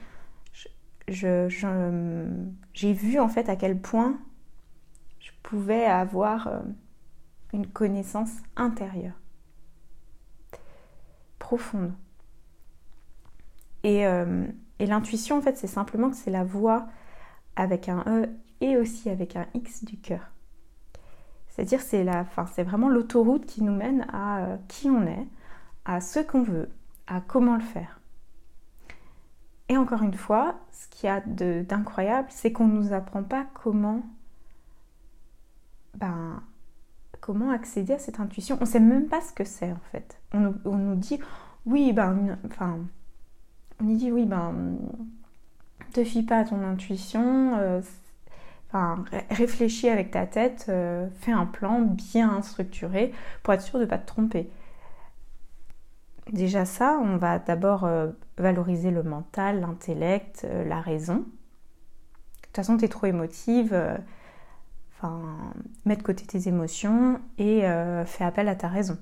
j'ai 1.09 2.93
vu 2.93 3.19
en 3.19 3.29
fait 3.29 3.49
à 3.49 3.57
quel 3.57 3.81
point 3.81 4.19
je 5.19 5.31
pouvais 5.43 5.85
avoir 5.85 6.49
euh, 6.49 6.61
une 7.53 7.67
connaissance 7.67 8.33
intérieure, 8.57 9.19
profonde. 11.39 11.93
Et, 13.85 14.07
euh, 14.07 14.47
et 14.79 14.87
l'intuition, 14.87 15.39
en 15.39 15.41
fait, 15.41 15.57
c'est 15.57 15.67
simplement 15.67 16.11
que 16.11 16.17
c'est 16.17 16.31
la 16.31 16.45
voix 16.45 16.89
avec 17.57 17.89
un 17.89 18.05
E 18.07 18.29
et 18.61 18.77
aussi 18.77 19.09
avec 19.09 19.37
un 19.37 19.47
X 19.55 19.85
du 19.85 19.97
cœur. 19.99 20.31
C'est-à-dire 21.49 21.81
c'est 21.81 22.05
la, 22.05 22.25
c'est 22.55 22.63
vraiment 22.63 22.89
l'autoroute 22.89 23.47
qui 23.47 23.63
nous 23.63 23.75
mène 23.75 24.07
à 24.13 24.45
euh, 24.45 24.57
qui 24.69 24.89
on 24.89 25.07
est, 25.07 25.27
à 25.85 26.01
ce 26.01 26.21
qu'on 26.21 26.43
veut, 26.43 26.69
à 27.07 27.21
comment 27.21 27.57
le 27.57 27.63
faire. 27.63 28.01
Et 29.69 29.77
encore 29.77 30.03
une 30.03 30.15
fois, 30.15 30.57
ce 30.73 30.89
qu'il 30.89 31.07
y 31.07 31.11
a 31.11 31.21
d'incroyable, 31.21 32.29
c'est 32.31 32.53
qu'on 32.53 32.67
ne 32.67 32.75
nous 32.81 32.93
apprend 32.93 33.23
pas 33.23 33.47
comment, 33.55 34.03
ben, 35.95 36.43
comment 37.21 37.51
accéder 37.51 37.95
à 37.95 37.99
cette 37.99 38.21
intuition. 38.21 38.57
On 38.61 38.65
ne 38.65 38.71
sait 38.71 38.81
même 38.81 39.09
pas 39.09 39.21
ce 39.21 39.33
que 39.33 39.45
c'est 39.45 39.71
en 39.71 39.81
fait. 39.93 40.21
On 40.33 40.41
nous, 40.77 40.95
dit, 40.97 41.21
oui, 41.67 41.93
ben, 41.93 42.39
enfin, 42.47 42.79
on 43.81 43.85
dit, 43.85 44.11
oui, 44.11 44.25
ben, 44.25 44.79
te 45.93 46.05
fie 46.05 46.23
pas 46.23 46.39
à 46.39 46.45
ton 46.45 46.63
intuition, 46.65 47.57
euh, 47.59 47.81
réfléchis 49.31 49.89
avec 49.89 50.11
ta 50.11 50.27
tête, 50.27 50.67
euh, 50.69 51.09
fais 51.21 51.33
un 51.33 51.47
plan 51.47 51.81
bien 51.81 52.43
structuré 52.43 53.13
pour 53.43 53.55
être 53.55 53.63
sûr 53.63 53.79
de 53.79 53.85
ne 53.85 53.89
pas 53.89 53.99
te 53.99 54.07
tromper. 54.07 54.51
Déjà 56.33 56.65
ça, 56.65 56.99
on 57.03 57.17
va 57.17 57.39
d'abord 57.39 57.85
euh, 57.85 58.09
valoriser 58.37 58.91
le 58.91 59.03
mental, 59.03 59.61
l'intellect, 59.61 60.45
euh, 60.45 60.65
la 60.65 60.81
raison. 60.81 61.17
De 61.17 61.23
toute 62.43 62.57
façon, 62.57 62.77
tu 62.77 62.85
es 62.85 62.89
trop 62.89 63.07
émotive. 63.07 63.75
enfin, 64.97 65.21
mets 65.85 65.97
de 65.97 66.03
côté 66.03 66.27
tes 66.27 66.49
émotions 66.49 67.21
et 67.39 67.63
fais 68.07 68.25
appel 68.25 68.49
à 68.49 68.57
ta 68.57 68.69
raison. 68.69 68.99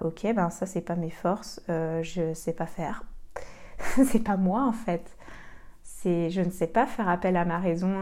ok, 0.00 0.26
ben 0.34 0.50
ça 0.50 0.66
c'est 0.66 0.80
pas 0.80 0.96
mes 0.96 1.10
forces, 1.10 1.60
je 1.68 2.32
sais 2.34 2.54
pas 2.54 2.66
faire. 2.66 3.04
c'est 3.78 4.24
pas 4.24 4.36
moi 4.36 4.64
en 4.64 4.72
fait 4.72 5.16
je 6.30 6.40
ne 6.40 6.50
sais 6.50 6.66
pas 6.66 6.86
faire 6.86 7.08
appel 7.08 7.36
à 7.36 7.44
ma 7.44 7.58
raison, 7.58 7.92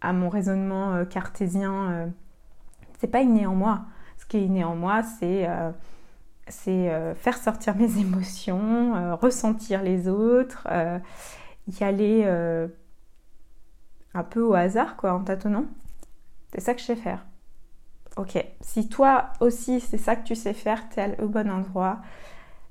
à, 0.00 0.12
mon 0.12 0.28
raisonnement 0.28 0.92
euh, 0.94 1.04
cartésien. 1.04 1.90
Euh. 1.92 2.06
C'est 2.98 3.08
pas 3.08 3.22
inné 3.22 3.46
en 3.46 3.54
moi. 3.54 3.82
Ce 4.18 4.26
qui 4.26 4.38
est 4.38 4.44
inné 4.44 4.64
en 4.64 4.76
moi, 4.76 5.02
c'est 5.02 5.48
euh, 6.68 7.14
faire 7.14 7.36
sortir 7.36 7.76
mes 7.76 7.98
émotions, 8.00 9.16
ressentir 9.16 9.82
les 9.82 10.08
autres, 10.08 10.66
y 11.68 11.84
aller 11.84 12.24
un 14.14 14.22
peu 14.22 14.42
au 14.42 14.54
hasard, 14.54 14.96
quoi, 14.96 15.12
en 15.12 15.24
tâtonnant. 15.24 15.66
C'est 16.52 16.60
ça 16.60 16.74
que 16.74 16.80
je 16.80 16.86
sais 16.86 16.96
faire. 16.96 17.24
Ok, 18.16 18.38
si 18.60 18.88
toi 18.88 19.32
aussi 19.40 19.80
c'est 19.80 19.98
ça 19.98 20.14
que 20.14 20.24
tu 20.24 20.36
sais 20.36 20.54
faire, 20.54 20.88
tu 20.88 21.00
es 21.00 21.20
au 21.20 21.28
bon 21.28 21.50
endroit. 21.50 22.00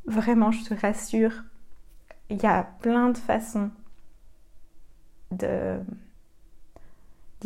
Vraiment, 0.06 0.52
je 0.52 0.64
te 0.64 0.74
rassure, 0.74 1.44
il 2.30 2.42
y 2.42 2.46
a 2.46 2.64
plein 2.82 3.10
de 3.10 3.18
façons 3.18 3.70
d'y 5.32 5.52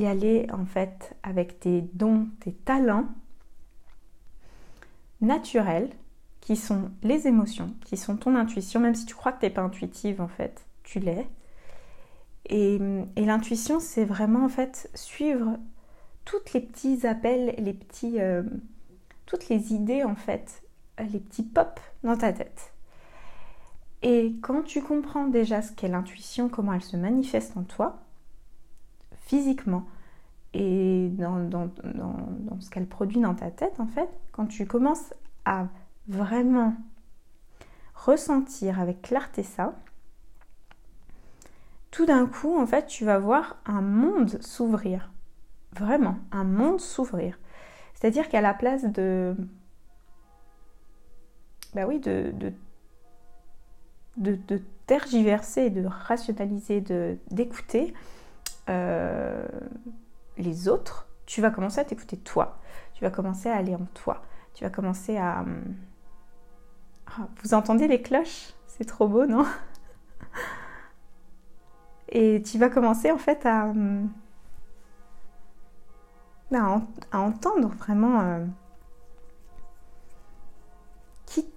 aller 0.06 0.48
en 0.52 0.66
fait 0.66 1.16
avec 1.24 1.60
tes 1.60 1.82
dons, 1.94 2.28
tes 2.40 2.54
talents 2.54 3.08
naturels 5.22 5.90
qui 6.48 6.56
sont 6.56 6.92
les 7.04 7.28
émotions, 7.28 7.76
qui 7.84 7.98
sont 7.98 8.16
ton 8.16 8.34
intuition, 8.34 8.80
même 8.80 8.96
si 8.96 9.06
tu 9.06 9.14
crois 9.14 9.34
que 9.34 9.42
tu 9.42 9.46
n'es 9.48 9.52
pas 9.52 9.64
intuitive 9.64 10.22
en 10.22 10.30
fait, 10.30 10.66
tu 10.84 11.02
l'es. 11.02 11.28
Et, 12.46 12.80
l'intuition, 13.18 13.82
c'est 13.82 14.06
vraiment 14.06 14.46
en 14.46 14.48
fait 14.48 14.90
suivre 14.94 15.58
toutes 16.24 16.54
les 16.54 16.62
petits 16.62 17.06
appels, 17.06 17.54
les 17.58 17.74
petits, 17.74 18.22
euh, 18.22 18.44
toutes 19.26 19.50
les 19.50 19.74
idées 19.74 20.06
en 20.06 20.16
fait, 20.16 20.64
les 21.00 21.20
petits 21.20 21.44
pops 21.44 21.82
dans 22.06 22.16
ta 22.16 22.32
tête. 22.32 22.72
Et 24.02 24.38
quand 24.42 24.64
tu 24.64 24.82
comprends 24.82 25.28
déjà 25.28 25.62
ce 25.62 25.74
qu'est 25.74 25.90
l'intuition, 25.90 26.48
comment 26.48 26.72
elle 26.72 26.82
se 26.82 26.96
manifeste 26.96 27.58
en 27.58 27.64
toi, 27.64 28.00
physiquement, 29.26 29.84
et 30.54 31.10
dans, 31.10 31.70
ce 32.62 32.70
qu'elle 32.70 32.88
produit 32.88 33.20
dans 33.20 33.36
ta 33.36 33.52
tête, 33.52 33.82
en 33.82 33.88
fait, 33.88 34.10
quand 34.32 34.46
tu 34.46 34.66
commences 34.66 35.14
à 35.44 35.68
vraiment 36.08 36.76
ressentir 37.96 38.80
avec 38.80 39.02
clarté 39.02 39.44
ça, 39.44 39.76
tout 41.92 42.06
d'un 42.06 42.26
coup, 42.28 42.60
en 42.60 42.68
fait, 42.68 42.86
tu 42.86 43.06
vas 43.06 43.20
voir 43.20 43.58
un 43.66 43.82
monde 43.82 44.42
s'ouvrir. 44.42 45.12
Vraiment, 45.74 46.18
un 46.32 46.44
monde 46.44 46.80
s'ouvrir. 46.80 47.40
C'est-à-dire 47.94 48.30
qu'à 48.30 48.42
la 48.42 48.54
place 48.54 48.84
de... 48.86 49.36
Bah 51.74 51.86
oui, 51.88 52.00
de, 52.00 52.32
de 52.34 52.54
de, 54.18 54.62
tergiverser, 54.86 55.70
de 55.70 55.86
rationaliser, 55.86 56.84
d'écouter 57.32 57.94
euh, 58.70 59.46
les 60.38 60.68
autres, 60.68 61.08
tu 61.26 61.42
vas 61.42 61.52
commencer 61.52 61.80
à 61.80 61.86
t'écouter 61.86 62.18
toi. 62.18 62.60
Tu 62.94 63.04
vas 63.04 63.12
commencer 63.12 63.50
à 63.50 63.56
aller 63.56 63.76
en 63.76 63.86
toi. 63.94 64.22
Tu 64.54 64.64
vas 64.64 64.70
commencer 64.70 65.18
à... 65.18 65.46
Ah, 67.08 67.28
vous 67.44 67.54
entendez 67.54 67.88
les 67.88 68.02
cloches? 68.02 68.54
C'est 68.68 68.86
trop 68.86 69.08
beau, 69.08 69.26
non? 69.26 69.46
Et 72.10 72.42
tu 72.44 72.58
vas 72.58 72.70
commencer 72.70 73.12
en 73.12 73.18
fait 73.18 73.46
à, 73.46 73.74
à, 76.54 77.20
entendre 77.20 77.70
vraiment 77.70 78.22
euh, 78.22 78.46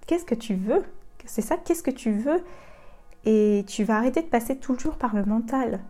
qu'est-ce 0.06 0.24
que 0.24 0.34
tu 0.34 0.54
veux? 0.54 0.84
C'est 1.24 1.42
ça, 1.42 1.56
qu'est-ce 1.56 1.82
que 1.82 1.90
tu 1.90 2.12
veux? 2.12 2.42
Et 3.24 3.64
tu 3.68 3.84
vas 3.84 3.98
arrêter 3.98 4.22
de 4.22 4.26
passer 4.26 4.56
toujours 4.58 4.96
par 4.96 5.14
le 5.14 5.24
mental. 5.24 5.80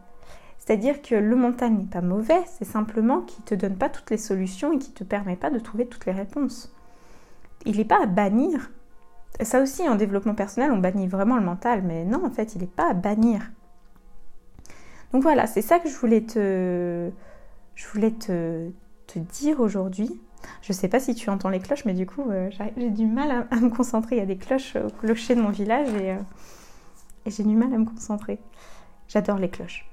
C'est-à-dire 0.59 1.01
que 1.01 1.15
le 1.15 1.37
mental 1.37 1.73
n'est 1.73 1.87
pas 1.87 2.03
mauvais, 2.03 2.43
c'est 2.47 2.67
simplement 2.67 3.23
qu'il 3.23 3.41
ne 3.41 3.49
te 3.49 3.55
donne 3.55 3.77
pas 3.77 3.89
toutes 3.89 4.11
les 4.11 4.19
solutions 4.19 4.73
et 4.73 4.79
qu'il 4.79 4.93
ne 4.93 4.99
te 4.99 5.05
permet 5.05 5.37
pas 5.37 5.51
de 5.51 5.59
trouver 5.59 5.87
toutes 5.87 6.05
les 6.05 6.13
réponses. 6.13 6.75
Il 7.65 7.79
n'est 7.79 7.85
pas 7.85 8.03
à 8.03 8.07
bannir. 8.07 8.71
Ça 9.41 9.63
aussi, 9.63 9.89
en 9.89 9.95
développement 9.95 10.35
personnel, 10.35 10.71
on 10.71 10.79
bannit 10.79 11.07
vraiment 11.07 11.37
le 11.37 11.45
mental, 11.45 11.83
mais 11.83 12.05
non, 12.05 12.25
en 12.27 12.31
fait, 12.31 12.55
il 12.55 12.61
n'est 12.61 12.67
pas 12.67 12.91
à 12.91 12.95
bannir. 12.95 13.41
Donc 15.13 15.23
voilà, 15.23 15.47
c'est 15.47 15.63
ça 15.63 15.79
que 15.79 15.89
je 15.89 15.97
voulais 15.97 16.21
te, 16.21 17.11
voulais 17.93 18.13
te, 18.13 18.71
dire 19.15 19.61
aujourd'hui. 19.61 20.21
Je 20.63 20.73
ne 20.73 20.77
sais 20.77 20.89
pas 20.89 21.01
si 21.01 21.15
tu 21.15 21.29
entends 21.31 21.49
les 21.49 21.59
cloches, 21.59 21.85
mais 21.85 21.95
du 21.95 22.07
coup, 22.07 22.31
euh, 22.31 22.49
j'ai 22.77 22.91
du 22.91 23.07
mal 23.07 23.47
à, 23.51 23.57
me 23.57 23.69
concentrer. 23.71 24.17
Il 24.17 24.19
y 24.19 24.23
a 24.23 24.27
des 24.27 24.37
cloches 24.37 24.77
au 24.77 24.89
clocher 24.89 25.35
de 25.35 25.41
mon 25.41 25.51
village 25.51 25.89
euh, 25.91 26.17
et, 27.27 27.31
j'ai 27.31 27.43
du 27.43 27.57
mal 27.57 27.75
à 27.75 27.79
me 27.79 27.85
concentrer. 27.85 28.39
J'adore 29.09 29.39
les 29.39 29.51
cloches. 29.51 29.87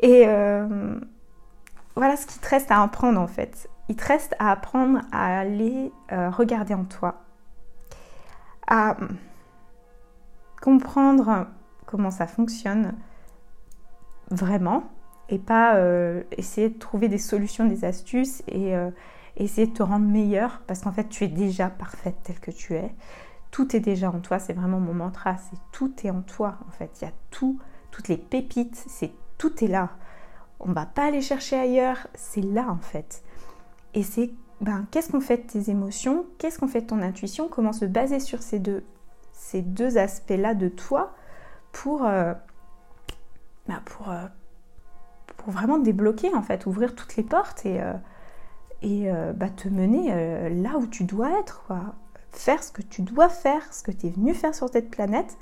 Et 0.00 0.24
euh, 0.26 0.98
voilà 1.94 2.16
ce 2.16 2.26
qui 2.26 2.38
te 2.38 2.48
reste 2.48 2.70
à 2.70 2.82
apprendre 2.82 3.20
en 3.20 3.28
fait. 3.28 3.68
Il 3.88 3.96
te 3.96 4.04
reste 4.04 4.34
à 4.38 4.50
apprendre 4.50 5.00
à 5.12 5.38
aller 5.38 5.92
regarder 6.10 6.74
en 6.74 6.84
toi, 6.84 7.22
à 8.68 8.96
comprendre 10.62 11.46
comment 11.86 12.10
ça 12.10 12.26
fonctionne 12.26 12.94
vraiment 14.30 14.84
et 15.28 15.38
pas 15.38 15.80
essayer 16.32 16.68
de 16.68 16.78
trouver 16.78 17.08
des 17.08 17.18
solutions, 17.18 17.66
des 17.66 17.84
astuces 17.84 18.42
et 18.46 18.74
essayer 19.36 19.66
de 19.66 19.72
te 19.72 19.82
rendre 19.82 20.06
meilleure 20.06 20.60
parce 20.66 20.80
qu'en 20.80 20.92
fait 20.92 21.08
tu 21.08 21.24
es 21.24 21.28
déjà 21.28 21.70
parfaite 21.70 22.16
telle 22.22 22.40
que 22.40 22.50
tu 22.50 22.74
es. 22.74 22.94
Tout 23.50 23.74
est 23.74 23.80
déjà 23.80 24.10
en 24.10 24.20
toi, 24.20 24.38
c'est 24.38 24.52
vraiment 24.52 24.80
mon 24.80 24.92
mantra, 24.92 25.36
c'est 25.38 25.58
tout 25.72 25.94
est 26.04 26.10
en 26.10 26.20
toi 26.20 26.58
en 26.68 26.70
fait. 26.70 26.90
Il 27.00 27.04
y 27.04 27.08
a 27.08 27.12
tout, 27.30 27.58
toutes 27.90 28.08
les 28.08 28.18
pépites, 28.18 28.84
c'est 28.86 29.12
tout 29.38 29.64
est 29.64 29.68
là. 29.68 29.90
On 30.60 30.72
va 30.72 30.84
pas 30.84 31.06
aller 31.06 31.22
chercher 31.22 31.56
ailleurs, 31.56 32.08
c'est 32.14 32.42
là 32.42 32.66
en 32.68 32.80
fait. 32.80 33.22
Et 33.94 34.02
c'est 34.02 34.30
ben, 34.60 34.86
qu'est-ce 34.90 35.12
qu'on 35.12 35.20
fait 35.20 35.36
de 35.36 35.42
tes 35.42 35.70
émotions, 35.70 36.26
qu'est-ce 36.38 36.58
qu'on 36.58 36.66
fait 36.66 36.80
de 36.80 36.86
ton 36.86 37.00
intuition, 37.00 37.48
comment 37.48 37.72
se 37.72 37.84
baser 37.84 38.18
sur 38.18 38.42
ces 38.42 38.58
deux, 38.58 39.98
aspects-là 39.98 40.54
de 40.54 40.68
toi 40.68 41.14
pour, 41.70 42.04
euh, 42.04 42.34
ben, 43.68 43.80
euh, 44.08 44.26
vraiment 45.46 45.78
débloquer 45.78 46.34
en 46.34 46.42
fait, 46.42 46.66
ouvrir 46.66 46.96
toutes 46.96 47.16
les 47.16 47.22
portes 47.22 47.64
et, 47.64 47.80
euh, 47.80 47.92
et 48.82 49.10
bah, 49.34 49.48
te 49.48 49.68
mener 49.68 50.50
là 50.50 50.76
où 50.78 50.86
tu 50.86 51.04
dois 51.04 51.38
être, 51.40 51.72
faire 52.30 52.62
ce 52.62 52.70
que 52.70 52.82
tu 52.82 53.02
dois 53.02 53.28
faire, 53.28 53.72
ce 53.72 53.82
que 53.82 53.90
tu 53.90 54.06
es 54.06 54.10
venu 54.10 54.34
faire 54.34 54.54
sur 54.54 54.68
cette 54.68 54.90
planète. 54.90 55.36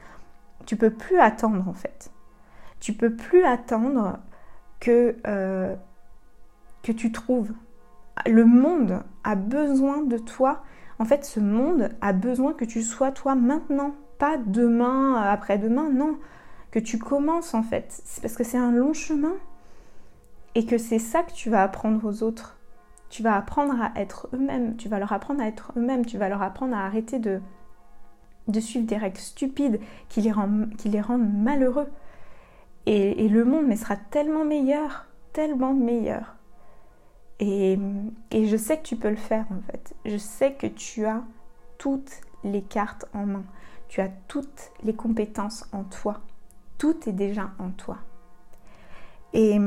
Tu 0.65 0.77
peux 0.77 0.91
plus 0.91 1.19
attendre 1.19 1.69
en 1.69 1.75
fait. 1.75 2.11
Tu 2.81 2.93
peux 2.95 3.15
plus 3.15 3.45
attendre 3.45 4.19
que, 4.81 5.17
que 6.83 6.93
tu 6.93 7.13
trouves. 7.13 7.53
Le 8.25 8.45
monde 8.45 9.03
a 9.25 9.35
besoin 9.35 10.03
de 10.03 10.17
toi. 10.17 10.63
En 10.99 11.05
fait, 11.05 11.25
ce 11.25 11.41
monde 11.41 11.91
a 12.01 12.13
besoin 12.13 12.55
que 12.55 12.65
tu 12.65 12.83
sois 12.83 13.13
toi 13.13 13.35
maintenant, 13.35 13.95
pas 14.19 14.39
demain, 14.39 15.15
après-demain, 15.15 15.91
non. 15.91 16.19
Que 16.71 16.79
tu 16.79 16.99
commences 16.99 17.55
en 17.55 17.63
fait. 17.63 17.87
C'est 18.05 18.23
parce 18.23 18.37
que 18.37 18.45
c'est 18.45 18.59
un 18.59 18.73
long 18.73 18.93
chemin 18.93 19.35
et 20.55 20.65
que 20.65 20.79
c'est 20.79 20.99
ça 20.99 21.23
que 21.23 21.33
tu 21.33 21.51
vas 21.51 21.63
apprendre 21.63 22.05
aux 22.07 22.23
autres. 22.23 22.57
Tu 23.09 23.23
vas 23.23 23.37
apprendre 23.37 23.75
à 23.81 23.93
être 24.01 24.29
eux-mêmes, 24.33 24.77
tu 24.77 24.89
vas 24.89 24.99
leur 24.99 25.13
apprendre 25.13 25.43
à 25.43 25.47
être 25.47 25.73
eux-mêmes, 25.77 26.05
tu 26.05 26.19
vas 26.19 26.29
leur 26.29 26.43
apprendre 26.43 26.75
à 26.75 26.85
arrêter 26.85 27.19
de, 27.19 27.41
de 28.49 28.61
suivre 28.61 28.87
des 28.87 28.97
règles 28.97 29.19
stupides 29.19 29.81
qui 30.09 30.23
les, 30.23 30.33
qui 30.79 30.89
les 30.89 31.01
rendent 31.01 31.33
malheureux. 31.33 31.89
Et, 32.87 33.25
et 33.25 33.29
le 33.29 33.45
monde 33.45 33.67
mais 33.67 33.77
sera 33.77 33.97
tellement 33.97 34.45
meilleur, 34.45 35.07
tellement 35.33 35.75
meilleur. 35.75 36.36
Et, 37.39 37.79
je 38.33 38.57
sais 38.57 38.79
que 38.79 38.83
tu 38.83 38.97
peux 38.97 39.11
le 39.11 39.17
faire 39.17 39.45
en 39.51 39.61
fait. 39.71 39.95
Je 40.05 40.17
sais 40.17 40.55
que 40.55 40.67
tu 40.67 41.05
as 41.07 41.23
toutes 41.79 42.21
les 42.45 42.63
cartes 42.63 43.07
en 43.13 43.27
main. 43.27 43.45
Tu 43.89 44.01
as 44.01 44.09
toutes 44.29 44.73
les 44.83 44.95
compétences 44.95 45.65
en 45.73 45.85
toi. 45.85 46.21
Tout 46.79 47.09
est 47.09 47.13
déjà 47.13 47.51
en 47.59 47.71
toi. 47.71 47.99
Et, 49.33 49.59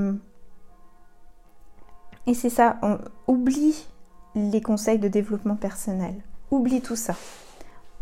c'est 2.33 2.49
ça, 2.49 2.79
oublie 3.27 3.87
les 4.35 4.61
conseils 4.61 4.99
de 4.99 5.07
développement 5.07 5.55
personnel. 5.55 6.15
Oublie 6.51 6.81
tout 6.81 6.95
ça. 6.95 7.15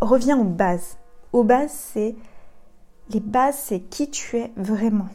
Reviens 0.02 0.38
aux 0.38 0.44
bases. 0.44 0.98
Aux 1.34 1.44
bases, 1.44 1.72
c'est 1.72 2.16
les 3.10 3.20
bases, 3.20 3.58
c'est 3.58 3.80
qui 3.80 4.10
tu 4.10 4.38
es 4.38 4.52
vraiment. 4.58 5.08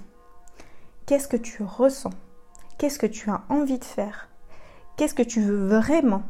Qu'est-ce 1.06 1.28
que 1.28 1.36
tu 1.36 1.62
ressens? 1.62 2.12
Qu'est-ce 2.78 2.98
que 2.98 3.06
tu 3.06 3.30
as 3.30 3.42
envie 3.48 3.78
de 3.78 3.84
faire? 3.84 4.28
Qu'est-ce 4.96 5.14
que 5.14 5.22
tu 5.22 5.40
veux 5.40 5.66
vraiment? 5.66 6.22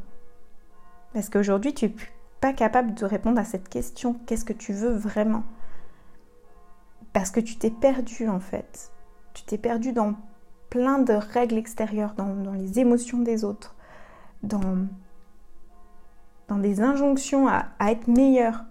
Parce 1.12 1.29
qu'aujourd'hui, 1.29 1.75
tu 1.75 1.87
n'es 1.87 1.94
pas 2.40 2.53
capable 2.53 2.94
de 2.94 3.05
répondre 3.05 3.38
à 3.38 3.44
cette 3.44 3.68
question. 3.68 4.14
Qu'est-ce 4.27 4.44
que 4.44 4.53
tu 4.53 4.72
veux 4.72 4.92
vraiment? 4.92 5.44
Parce 7.12 7.31
que 7.31 7.40
tu 7.40 7.57
t'es 7.57 7.70
perdu 7.70 8.29
en 8.29 8.40
fait. 8.40 8.90
Tu 9.35 9.44
t'es 9.44 9.59
perdu 9.59 9.92
dans 9.92 10.14
plein 10.70 10.98
de 10.98 11.12
règles 11.12 11.59
extérieures, 11.59 12.14
dans, 12.14 12.53
les 12.55 12.79
émotions 12.79 13.18
des 13.18 13.44
autres, 13.44 13.75
dans, 14.42 14.87
dans 16.48 16.57
des 16.57 16.81
injonctions 16.81 17.46
à, 17.46 17.66
être 17.90 18.09
meilleur. 18.09 18.64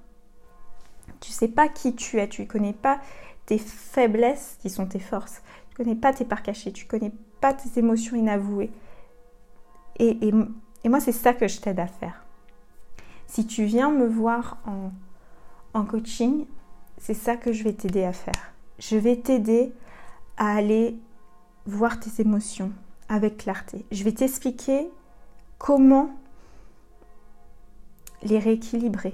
Tu 1.20 1.32
sais 1.32 1.48
pas 1.48 1.68
qui 1.68 1.94
tu 1.94 2.20
es, 2.20 2.28
tu 2.28 2.42
ne 2.42 2.48
connais 2.48 2.74
pas 2.74 3.00
tes 3.46 3.60
faiblesses 3.60 4.58
qui 4.62 4.72
sont 4.72 4.88
tes 4.88 5.00
forces, 5.00 5.44
tu 5.70 5.76
connais 5.76 5.96
pas 5.96 6.12
tes 6.12 6.26
parts 6.26 6.42
cachées, 6.42 6.72
tu 6.72 6.88
connais 6.88 7.12
pas 7.40 7.54
tes 7.54 7.78
émotions 7.78 8.16
inavouées. 8.16 8.72
Et, 10.02 10.32
moi, 10.90 11.00
c'est 11.00 11.12
ça 11.12 11.34
que 11.34 11.48
je 11.48 11.62
t'aide 11.62 11.80
à 11.80 11.86
faire. 11.86 12.26
Si 13.28 13.46
tu 13.46 13.66
viens 13.66 13.92
me 13.92 14.08
voir 14.08 14.58
en, 15.74 15.86
coaching, 15.86 16.46
c'est 16.98 17.14
ça 17.14 17.38
que 17.38 17.54
je 17.54 17.64
vais 17.64 17.74
t'aider 17.74 18.04
à 18.04 18.12
faire. 18.12 18.52
Je 18.80 18.98
vais 18.98 19.16
t'aider 19.16 19.72
à 20.38 20.56
aller 20.56 20.98
voir 21.68 22.00
tes 22.00 22.22
émotions 22.22 22.72
avec 23.10 23.38
clarté. 23.38 23.86
Je 23.92 24.04
vais 24.04 24.12
t'expliquer 24.12 24.90
comment 25.60 26.10
les 28.24 28.40
rééquilibrer. 28.40 29.14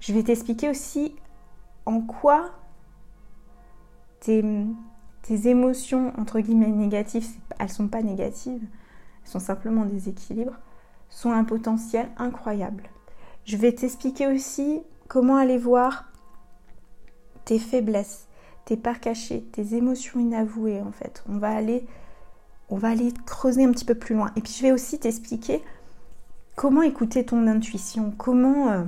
Je 0.00 0.12
vais 0.12 0.24
t'expliquer 0.24 0.68
aussi 0.68 1.14
en 1.86 2.00
quoi 2.00 2.50
tes, 4.18 4.44
tes 5.22 5.48
émotions, 5.48 6.12
entre 6.18 6.40
guillemets, 6.40 6.68
négatives, 6.68 7.28
elles 7.58 7.66
ne 7.66 7.70
sont 7.70 7.88
pas 7.88 8.02
négatives, 8.02 8.66
sont 9.24 9.40
simplement 9.40 9.84
des 9.84 10.08
équilibres, 10.08 10.58
sont 11.08 11.32
un 11.32 11.44
potentiel 11.44 12.08
incroyable. 12.16 12.84
Je 13.44 13.56
vais 13.56 13.72
t'expliquer 13.72 14.26
aussi 14.26 14.82
comment 15.08 15.36
aller 15.36 15.58
voir 15.58 16.04
tes 17.44 17.58
faiblesses, 17.58 18.28
tes 18.64 18.76
parts 18.76 19.00
cachées, 19.00 19.42
tes 19.52 19.74
émotions 19.74 20.20
inavouées 20.20 20.80
en 20.80 20.92
fait. 20.92 21.24
On 21.28 21.38
va 21.38 21.50
aller 21.50 21.86
on 22.68 22.76
va 22.76 22.90
aller 22.90 23.12
creuser 23.26 23.64
un 23.64 23.72
petit 23.72 23.84
peu 23.84 23.96
plus 23.96 24.14
loin. 24.14 24.30
Et 24.36 24.40
puis 24.40 24.52
je 24.52 24.62
vais 24.62 24.72
aussi 24.72 24.98
t'expliquer 24.98 25.62
comment 26.54 26.82
écouter 26.82 27.24
ton 27.24 27.46
intuition, 27.46 28.12
comment 28.16 28.68
euh, 28.68 28.84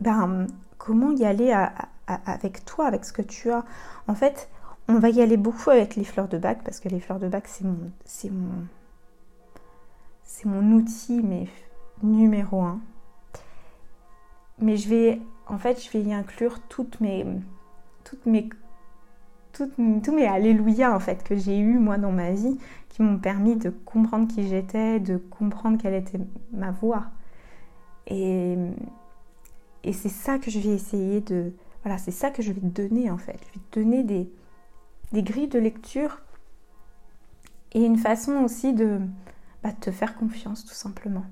ben, 0.00 0.46
comment 0.78 1.10
y 1.12 1.24
aller 1.24 1.52
avec 2.06 2.64
toi, 2.64 2.86
avec 2.86 3.04
ce 3.04 3.12
que 3.12 3.22
tu 3.22 3.50
as. 3.50 3.64
En 4.08 4.14
fait, 4.14 4.48
on 4.88 4.98
va 4.98 5.10
y 5.10 5.20
aller 5.20 5.36
beaucoup 5.36 5.70
avec 5.70 5.96
les 5.96 6.04
fleurs 6.04 6.28
de 6.28 6.38
bac 6.38 6.62
parce 6.64 6.80
que 6.80 6.88
les 6.88 7.00
fleurs 7.00 7.18
de 7.18 7.28
bac 7.28 7.44
c'est 7.46 7.64
mon 7.64 7.90
c'est 8.04 8.30
mon 8.30 8.66
c'est 10.22 10.48
mon 10.48 10.72
outil 10.72 11.22
mais 11.22 11.48
numéro 12.02 12.62
un. 12.62 12.80
Mais 14.58 14.76
je 14.76 14.88
vais 14.88 15.20
en 15.46 15.58
fait 15.58 15.82
je 15.82 15.90
vais 15.90 16.02
y 16.02 16.12
inclure 16.12 16.60
toutes 16.68 17.00
mes 17.00 17.26
toutes 18.04 18.26
mes 18.26 18.48
toutes, 19.52 19.74
tous 20.02 20.12
mes 20.14 20.26
alléluia 20.26 20.94
en 20.94 21.00
fait 21.00 21.24
que 21.24 21.36
j'ai 21.36 21.58
eu 21.58 21.78
moi 21.78 21.98
dans 21.98 22.12
ma 22.12 22.30
vie 22.30 22.58
qui 22.88 23.02
m'ont 23.02 23.18
permis 23.18 23.56
de 23.56 23.70
comprendre 23.70 24.28
qui 24.32 24.46
j'étais, 24.48 25.00
de 25.00 25.16
comprendre 25.16 25.78
quelle 25.78 25.94
était 25.94 26.20
ma 26.52 26.70
voix. 26.70 27.06
Et, 28.06 28.56
et 29.84 29.92
c'est 29.92 30.08
ça 30.08 30.38
que 30.38 30.50
je 30.50 30.58
vais 30.60 30.70
essayer 30.70 31.20
de 31.20 31.52
voilà, 31.82 31.98
c'est 31.98 32.10
ça 32.10 32.30
que 32.30 32.42
je 32.42 32.52
vais 32.52 32.60
donner 32.60 33.10
en 33.10 33.18
fait. 33.18 33.38
Je 33.48 33.58
vais 33.58 33.64
donner 33.72 34.02
des, 34.02 34.28
des 35.16 35.22
grilles 35.22 35.48
de 35.48 35.58
lecture 35.58 36.20
et 37.72 37.82
une 37.82 37.96
façon 37.96 38.44
aussi 38.44 38.74
de 38.74 39.00
bah, 39.62 39.72
te 39.72 39.90
faire 39.90 40.14
confiance 40.14 40.66
tout 40.66 40.74
simplement. 40.74 41.24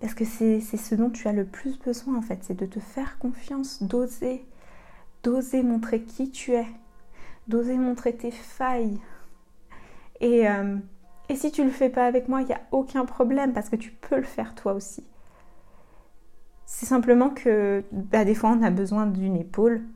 Parce 0.00 0.12
que 0.12 0.26
c'est 0.26 0.60
ce 0.60 0.94
dont 0.94 1.08
tu 1.08 1.26
as 1.26 1.32
le 1.32 1.46
plus 1.46 1.78
besoin 1.78 2.18
en 2.18 2.20
fait, 2.20 2.40
c'est 2.42 2.58
de 2.58 2.66
te 2.66 2.78
faire 2.78 3.18
confiance, 3.18 3.82
d'oser, 3.82 4.44
d'oser 5.22 5.62
montrer 5.62 6.02
qui 6.02 6.30
tu 6.30 6.52
es, 6.52 6.66
d'oser 7.48 7.78
montrer 7.78 8.14
tes 8.14 8.30
failles. 8.30 9.00
Et, 10.20 10.46
euh, 10.50 10.76
et 11.30 11.36
si 11.36 11.50
tu 11.50 11.64
le 11.64 11.70
fais 11.70 11.88
pas 11.88 12.06
avec 12.06 12.28
moi, 12.28 12.42
il 12.42 12.48
n'y 12.48 12.52
a 12.52 12.60
aucun 12.70 13.06
problème 13.06 13.54
parce 13.54 13.70
que 13.70 13.76
tu 13.76 13.92
peux 13.92 14.16
le 14.16 14.24
faire 14.24 14.54
toi 14.54 14.74
aussi. 14.74 15.06
C'est 16.66 16.84
simplement 16.84 17.30
que 17.30 17.82
bah, 17.92 18.26
des 18.26 18.34
fois 18.34 18.50
on 18.50 18.62
a 18.62 18.70
besoin 18.70 19.06
d'une 19.06 19.36
épaule 19.36 19.86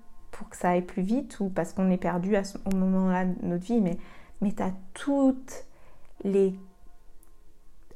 pour 0.40 0.48
que 0.48 0.56
ça 0.56 0.70
aille 0.70 0.80
plus 0.80 1.02
vite 1.02 1.38
ou 1.40 1.50
parce 1.50 1.74
qu'on 1.74 1.90
est 1.90 1.98
perdu 1.98 2.34
à 2.34 2.44
ce, 2.44 2.56
au 2.64 2.74
moment-là 2.74 3.26
de 3.26 3.34
notre 3.42 3.62
vie, 3.62 3.82
mais, 3.82 3.98
mais 4.40 4.52
tu 4.52 4.62
as 4.62 4.72
toutes 4.94 5.66
les... 6.24 6.58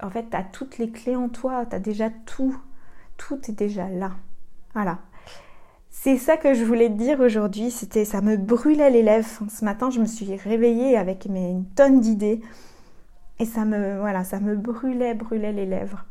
En 0.02 0.10
fait, 0.10 0.28
tu 0.28 0.36
as 0.36 0.42
toutes 0.42 0.76
les 0.76 0.90
clés 0.90 1.16
en 1.16 1.30
toi, 1.30 1.64
tu 1.64 1.74
as 1.74 1.78
déjà 1.78 2.10
tout, 2.26 2.54
tout 3.16 3.40
est 3.48 3.54
déjà 3.54 3.88
là. 3.88 4.10
Voilà. 4.74 4.98
C'est 5.88 6.18
ça 6.18 6.36
que 6.36 6.52
je 6.52 6.64
voulais 6.64 6.90
te 6.90 6.98
dire 6.98 7.20
aujourd'hui, 7.20 7.70
c'était 7.70 8.04
ça 8.04 8.20
me 8.20 8.36
brûlait 8.36 8.90
les 8.90 9.02
lèvres. 9.02 9.26
Ce 9.48 9.64
matin, 9.64 9.88
je 9.88 10.00
me 10.00 10.06
suis 10.06 10.36
réveillée 10.36 10.98
avec 10.98 11.24
mes, 11.24 11.48
une 11.48 11.64
tonne 11.64 12.00
d'idées 12.00 12.42
et 13.38 13.46
ça 13.46 13.64
me 13.64 13.98
voilà, 14.00 14.22
ça 14.22 14.38
me 14.38 14.54
brûlait, 14.54 15.14
brûlait 15.14 15.52
les 15.52 15.64
lèvres. 15.64 16.04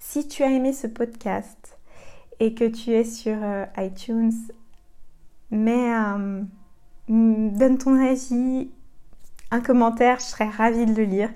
Si 0.00 0.26
tu 0.26 0.42
as 0.42 0.50
aimé 0.50 0.72
ce 0.72 0.88
podcast 0.88 1.78
et 2.40 2.52
que 2.52 2.64
tu 2.64 2.90
es 2.90 3.04
sur 3.04 3.36
euh, 3.40 3.64
iTunes, 3.76 4.32
mais 5.50 5.94
euh, 5.94 6.42
donne 7.08 7.78
ton 7.78 7.98
avis, 8.00 8.70
un 9.50 9.60
commentaire, 9.60 10.18
je 10.18 10.24
serais 10.24 10.48
ravie 10.48 10.86
de 10.86 10.94
le 10.94 11.04
lire. 11.04 11.30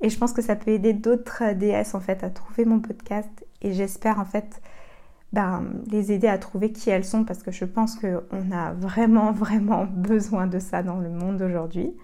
Et 0.00 0.10
je 0.10 0.18
pense 0.18 0.32
que 0.32 0.42
ça 0.42 0.56
peut 0.56 0.70
aider 0.70 0.92
d'autres 0.92 1.54
DS 1.54 1.94
en 1.94 2.00
fait 2.00 2.22
à 2.22 2.30
trouver 2.30 2.64
mon 2.64 2.80
podcast. 2.80 3.28
Et 3.62 3.72
j'espère 3.72 4.20
en 4.20 4.24
fait 4.24 4.62
ben, 5.32 5.64
les 5.90 6.12
aider 6.12 6.28
à 6.28 6.38
trouver 6.38 6.72
qui 6.72 6.90
elles 6.90 7.04
sont 7.04 7.24
parce 7.24 7.42
que 7.42 7.50
je 7.50 7.64
pense 7.64 7.96
qu'on 7.96 8.52
a 8.52 8.72
vraiment 8.72 9.32
vraiment 9.32 9.84
besoin 9.84 10.46
de 10.46 10.58
ça 10.58 10.82
dans 10.82 10.98
le 10.98 11.10
monde 11.10 11.42
aujourd'hui. 11.42 11.94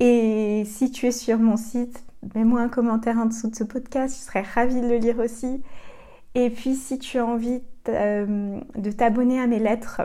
Et 0.00 0.64
si 0.66 0.90
tu 0.90 1.06
es 1.06 1.12
sur 1.12 1.38
mon 1.38 1.56
site, 1.56 2.02
mets-moi 2.34 2.60
un 2.60 2.68
commentaire 2.68 3.18
en 3.18 3.26
dessous 3.26 3.48
de 3.48 3.54
ce 3.54 3.64
podcast, 3.64 4.18
je 4.18 4.24
serais 4.24 4.42
ravie 4.42 4.80
de 4.80 4.88
le 4.88 4.96
lire 4.96 5.18
aussi. 5.18 5.62
Et 6.34 6.50
puis 6.50 6.74
si 6.74 6.98
tu 6.98 7.18
as 7.18 7.24
envie 7.24 7.62
euh, 7.88 8.60
de 8.74 8.90
t'abonner 8.90 9.40
à 9.40 9.46
mes 9.46 9.58
lettres, 9.58 10.02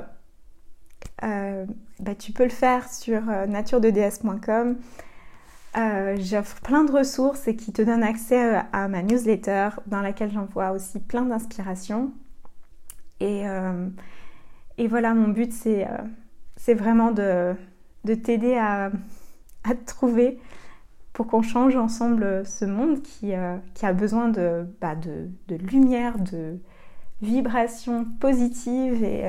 euh, 1.24 1.66
bah, 2.00 2.16
tu 2.16 2.32
peux 2.32 2.44
le 2.44 2.50
faire 2.50 2.92
sur 2.92 3.30
euh, 3.30 3.46
naturededs.com. 3.46 4.78
Euh, 5.78 6.18
J'offre 6.20 6.60
plein 6.62 6.84
de 6.84 6.92
ressources 6.92 7.48
et 7.48 7.56
qui 7.56 7.72
te 7.72 7.82
donnent 7.82 8.04
accès 8.04 8.62
à 8.74 8.88
ma 8.88 9.02
newsletter 9.04 9.70
dans 9.88 10.02
laquelle 10.02 10.32
j'envoie 10.32 10.72
aussi 10.72 11.00
plein 11.00 11.24
d'inspirations. 11.24 12.12
Et, 13.20 13.44
et, 14.80 14.88
voilà, 14.88 15.14
mon 15.14 15.28
but 15.28 15.54
c'est 15.54 16.74
vraiment 16.74 17.12
de, 17.12 17.54
de 18.04 18.16
t'aider 18.16 18.56
à, 18.56 18.92
à, 19.64 19.76
te 19.76 19.86
trouver 19.86 20.40
pour 21.14 21.28
qu'on 21.28 21.44
change 21.44 21.76
ensemble 21.76 22.44
ce 22.48 22.66
monde 22.66 23.04
qui, 23.04 23.34
qui 23.76 23.86
a 23.86 23.94
besoin 23.94 24.28
de, 24.28 24.66
bah, 24.82 24.96
de, 24.96 25.30
de, 25.48 25.56
lumière, 25.56 26.18
de 26.18 26.58
vibrations 27.22 28.06
positives 28.20 29.04
et 29.04 29.24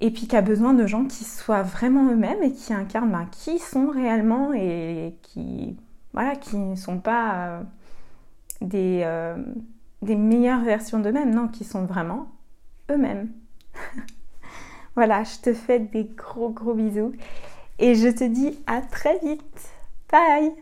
et 0.00 0.10
puis 0.10 0.26
qui 0.26 0.36
a 0.36 0.42
besoin 0.42 0.74
de 0.74 0.86
gens 0.86 1.04
qui 1.04 1.24
soient 1.24 1.62
vraiment 1.62 2.10
eux-mêmes 2.10 2.42
et 2.42 2.52
qui 2.52 2.72
incarnent 2.72 3.12
ben, 3.12 3.26
qui 3.30 3.58
sont 3.58 3.88
réellement 3.88 4.52
et 4.54 5.14
qui 5.22 5.76
voilà 6.12 6.36
qui 6.36 6.56
ne 6.56 6.74
sont 6.74 6.98
pas 6.98 7.62
des, 8.60 9.02
euh, 9.04 9.36
des 10.02 10.16
meilleures 10.16 10.62
versions 10.62 11.00
d'eux-mêmes, 11.00 11.34
non, 11.34 11.48
qui 11.48 11.64
sont 11.64 11.84
vraiment 11.84 12.28
eux-mêmes. 12.90 13.30
voilà, 14.94 15.24
je 15.24 15.38
te 15.38 15.54
fais 15.54 15.80
des 15.80 16.04
gros 16.04 16.50
gros 16.50 16.74
bisous 16.74 17.12
et 17.78 17.94
je 17.94 18.08
te 18.08 18.24
dis 18.24 18.58
à 18.66 18.80
très 18.80 19.18
vite. 19.18 19.70
Bye 20.10 20.52